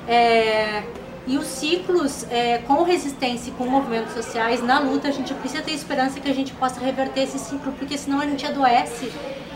É, 0.07 0.83
e 1.27 1.37
os 1.37 1.45
ciclos 1.45 2.25
é, 2.29 2.57
com 2.57 2.81
resistência 2.83 3.51
e 3.51 3.53
com 3.53 3.65
movimentos 3.65 4.11
sociais 4.13 4.61
na 4.61 4.79
luta, 4.79 5.07
a 5.07 5.11
gente 5.11 5.31
precisa 5.35 5.61
ter 5.61 5.71
esperança 5.71 6.19
que 6.19 6.29
a 6.29 6.33
gente 6.33 6.51
possa 6.53 6.81
reverter 6.81 7.21
esse 7.21 7.37
ciclo, 7.37 7.71
porque 7.73 7.95
senão 7.95 8.19
a 8.19 8.25
gente 8.25 8.43
adoece. 8.45 9.09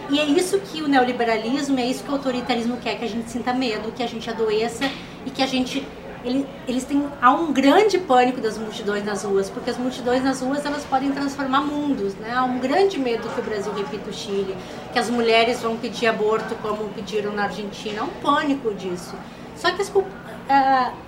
E 0.09 0.19
é 0.19 0.25
isso 0.25 0.57
que 0.59 0.81
o 0.83 0.87
neoliberalismo, 0.87 1.77
é 1.79 1.85
isso 1.87 2.03
que 2.03 2.09
o 2.11 2.13
autoritarismo 2.13 2.77
quer, 2.77 2.97
que 2.99 3.03
a 3.03 3.09
gente 3.09 3.29
sinta 3.31 3.51
medo, 3.51 3.91
que 3.91 4.03
a 4.03 4.07
gente 4.07 4.29
adoeça 4.29 4.89
e 5.25 5.31
que 5.31 5.41
a 5.41 5.47
gente 5.47 5.85
ele, 6.27 6.45
eles 6.67 6.83
têm 6.83 7.07
há 7.21 7.31
um 7.31 7.53
grande 7.53 7.97
pânico 7.97 8.41
das 8.41 8.57
multidões 8.57 9.03
nas 9.03 9.23
ruas, 9.23 9.49
porque 9.49 9.69
as 9.69 9.77
multidões 9.77 10.23
nas 10.23 10.41
ruas 10.41 10.65
elas 10.65 10.83
podem 10.83 11.11
transformar 11.11 11.61
mundos, 11.61 12.13
né? 12.15 12.33
Há 12.35 12.43
um 12.43 12.59
grande 12.59 12.99
medo 12.99 13.27
que 13.29 13.39
o 13.39 13.43
Brasil 13.43 13.71
repita 13.73 14.09
o 14.09 14.13
Chile, 14.13 14.55
que 14.91 14.99
as 14.99 15.09
mulheres 15.09 15.61
vão 15.61 15.77
pedir 15.77 16.07
aborto 16.07 16.55
como 16.55 16.89
pediram 16.89 17.31
na 17.33 17.43
Argentina, 17.43 18.01
há 18.01 18.03
um 18.03 18.21
pânico 18.21 18.73
disso. 18.73 19.15
Só 19.55 19.71
que 19.71 19.81
as, 19.81 19.89
uh, 19.89 20.03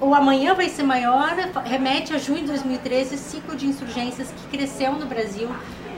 o 0.02 0.16
amanhã 0.16 0.56
vai 0.56 0.70
ser 0.70 0.84
maior 0.84 1.36
remete 1.66 2.14
a 2.14 2.18
junho 2.18 2.40
de 2.40 2.48
2013, 2.48 3.18
ciclo 3.18 3.56
de 3.56 3.68
insurgências 3.68 4.32
que 4.32 4.58
cresceu 4.58 4.94
no 4.94 5.06
Brasil 5.06 5.50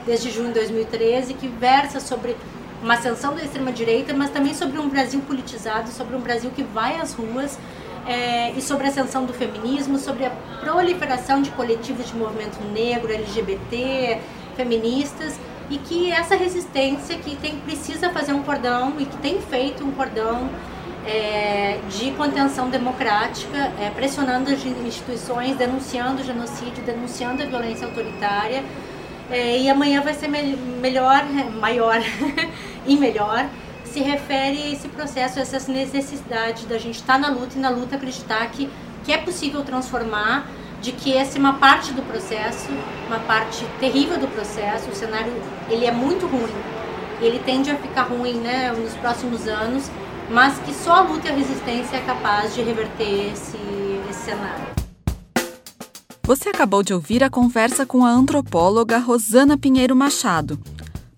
desde 0.05 0.31
junho 0.31 0.47
de 0.47 0.55
2013, 0.55 1.35
que 1.35 1.47
versa 1.47 1.99
sobre 1.99 2.35
uma 2.81 2.95
ascensão 2.95 3.35
da 3.35 3.43
extrema 3.43 3.71
direita, 3.71 4.13
mas 4.13 4.31
também 4.31 4.53
sobre 4.53 4.79
um 4.79 4.89
Brasil 4.89 5.21
politizado, 5.21 5.89
sobre 5.89 6.15
um 6.15 6.19
Brasil 6.19 6.49
que 6.49 6.63
vai 6.63 6.99
às 6.99 7.13
ruas 7.13 7.57
é, 8.07 8.51
e 8.51 8.61
sobre 8.61 8.87
a 8.87 8.89
ascensão 8.89 9.25
do 9.25 9.33
feminismo, 9.33 9.97
sobre 9.97 10.25
a 10.25 10.31
proliferação 10.59 11.41
de 11.41 11.51
coletivos 11.51 12.07
de 12.07 12.15
movimento 12.15 12.59
negro, 12.73 13.11
LGBT, 13.11 14.19
feministas, 14.55 15.39
e 15.69 15.77
que 15.77 16.11
essa 16.11 16.35
resistência 16.35 17.17
que 17.17 17.35
tem, 17.37 17.57
precisa 17.57 18.09
fazer 18.09 18.33
um 18.33 18.43
cordão 18.43 18.95
e 18.99 19.05
que 19.05 19.17
tem 19.17 19.41
feito 19.41 19.83
um 19.83 19.91
cordão 19.91 20.49
é, 21.05 21.79
de 21.89 22.11
contenção 22.11 22.69
democrática, 22.69 23.71
é, 23.79 23.89
pressionando 23.89 24.51
as 24.51 24.63
instituições, 24.65 25.55
denunciando 25.55 26.21
o 26.21 26.25
genocídio, 26.25 26.83
denunciando 26.83 27.41
a 27.43 27.45
violência 27.45 27.87
autoritária. 27.87 28.63
É, 29.29 29.57
e 29.57 29.69
amanhã 29.69 30.01
vai 30.01 30.13
ser 30.13 30.27
me 30.27 30.57
melhor, 30.81 31.23
maior 31.57 32.01
e 32.85 32.97
melhor 32.97 33.47
se 33.91 33.99
refere 33.99 34.63
a 34.63 34.69
esse 34.71 34.87
processo, 34.87 35.37
a 35.37 35.41
essa 35.41 35.71
necessidade 35.71 36.65
da 36.65 36.77
gente 36.77 36.95
estar 36.95 37.13
tá 37.13 37.19
na 37.19 37.29
luta 37.29 37.57
e 37.57 37.59
na 37.59 37.69
luta 37.69 37.97
acreditar 37.97 38.49
que, 38.49 38.69
que 39.03 39.11
é 39.11 39.17
possível 39.17 39.63
transformar, 39.63 40.47
de 40.81 40.91
que 40.93 41.15
essa 41.15 41.37
é 41.37 41.39
uma 41.39 41.53
parte 41.53 41.91
do 41.93 42.01
processo, 42.01 42.69
uma 43.07 43.19
parte 43.19 43.65
terrível 43.79 44.17
do 44.17 44.27
processo, 44.27 44.89
o 44.89 44.95
cenário 44.95 45.31
ele 45.69 45.85
é 45.85 45.91
muito 45.91 46.25
ruim, 46.25 46.55
ele 47.21 47.39
tende 47.39 47.69
a 47.69 47.75
ficar 47.75 48.03
ruim 48.03 48.35
né, 48.35 48.71
nos 48.71 48.93
próximos 48.95 49.47
anos, 49.47 49.91
mas 50.29 50.57
que 50.59 50.73
só 50.73 50.93
a 50.93 51.01
luta 51.01 51.27
e 51.27 51.31
a 51.31 51.35
resistência 51.35 51.97
é 51.97 52.01
capaz 52.01 52.55
de 52.55 52.61
reverter 52.61 53.33
esse, 53.33 53.57
esse 54.09 54.19
cenário. 54.21 54.71
Você 56.23 56.49
acabou 56.49 56.81
de 56.81 56.93
ouvir 56.93 57.23
a 57.23 57.29
conversa 57.29 57.85
com 57.85 58.05
a 58.05 58.09
antropóloga 58.09 58.97
Rosana 58.97 59.57
Pinheiro 59.57 59.95
Machado 59.95 60.57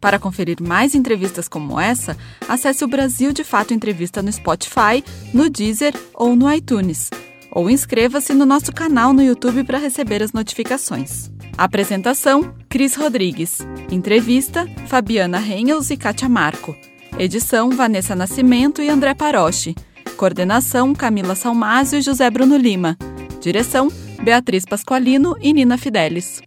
Para 0.04 0.20
conferir 0.20 0.62
mais 0.62 0.96
entrevistas 0.96 1.48
como 1.48 1.80
essa, 1.80 2.18
acesse 2.50 2.84
o 2.84 2.90
Brasil 2.90 3.32
de 3.32 3.42
Fato 3.42 3.74
Entrevista 3.74 4.22
no 4.22 4.30
Spotify, 4.30 5.02
no 5.34 5.50
Deezer 5.50 5.94
ou 6.14 6.36
no 6.36 6.52
iTunes. 6.52 7.10
Ou 7.50 7.70
inscreva-se 7.70 8.34
no 8.34 8.46
nosso 8.46 8.74
canal 8.74 9.14
no 9.14 9.24
YouTube 9.24 9.64
para 9.64 9.78
receber 9.78 10.22
as 10.22 10.34
notificações. 10.34 11.32
Apresentação: 11.58 12.54
Cris 12.68 12.96
Rodrigues. 12.96 13.60
Entrevista: 13.90 14.68
Fabiana 14.88 15.40
Reynolds 15.40 15.90
e 15.90 15.96
Kátia 15.96 16.28
Marco. 16.28 16.76
Edição: 17.18 17.70
Vanessa 17.70 18.14
Nascimento 18.14 18.82
e 18.82 18.90
André 18.90 19.14
Paroche. 19.14 19.74
Coordenação: 20.18 20.94
Camila 20.94 21.34
Salmásio 21.34 22.00
e 22.00 22.02
José 22.02 22.30
Bruno 22.30 22.58
Lima. 22.58 22.98
Direção: 23.40 23.90
Beatriz 24.22 24.66
Pasqualino 24.66 25.38
e 25.40 25.54
Nina 25.54 25.78
Fidelis. 25.78 26.42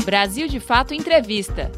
Brasil 0.00 0.48
de 0.48 0.60
Fato 0.60 0.94
Entrevista. 0.94 1.70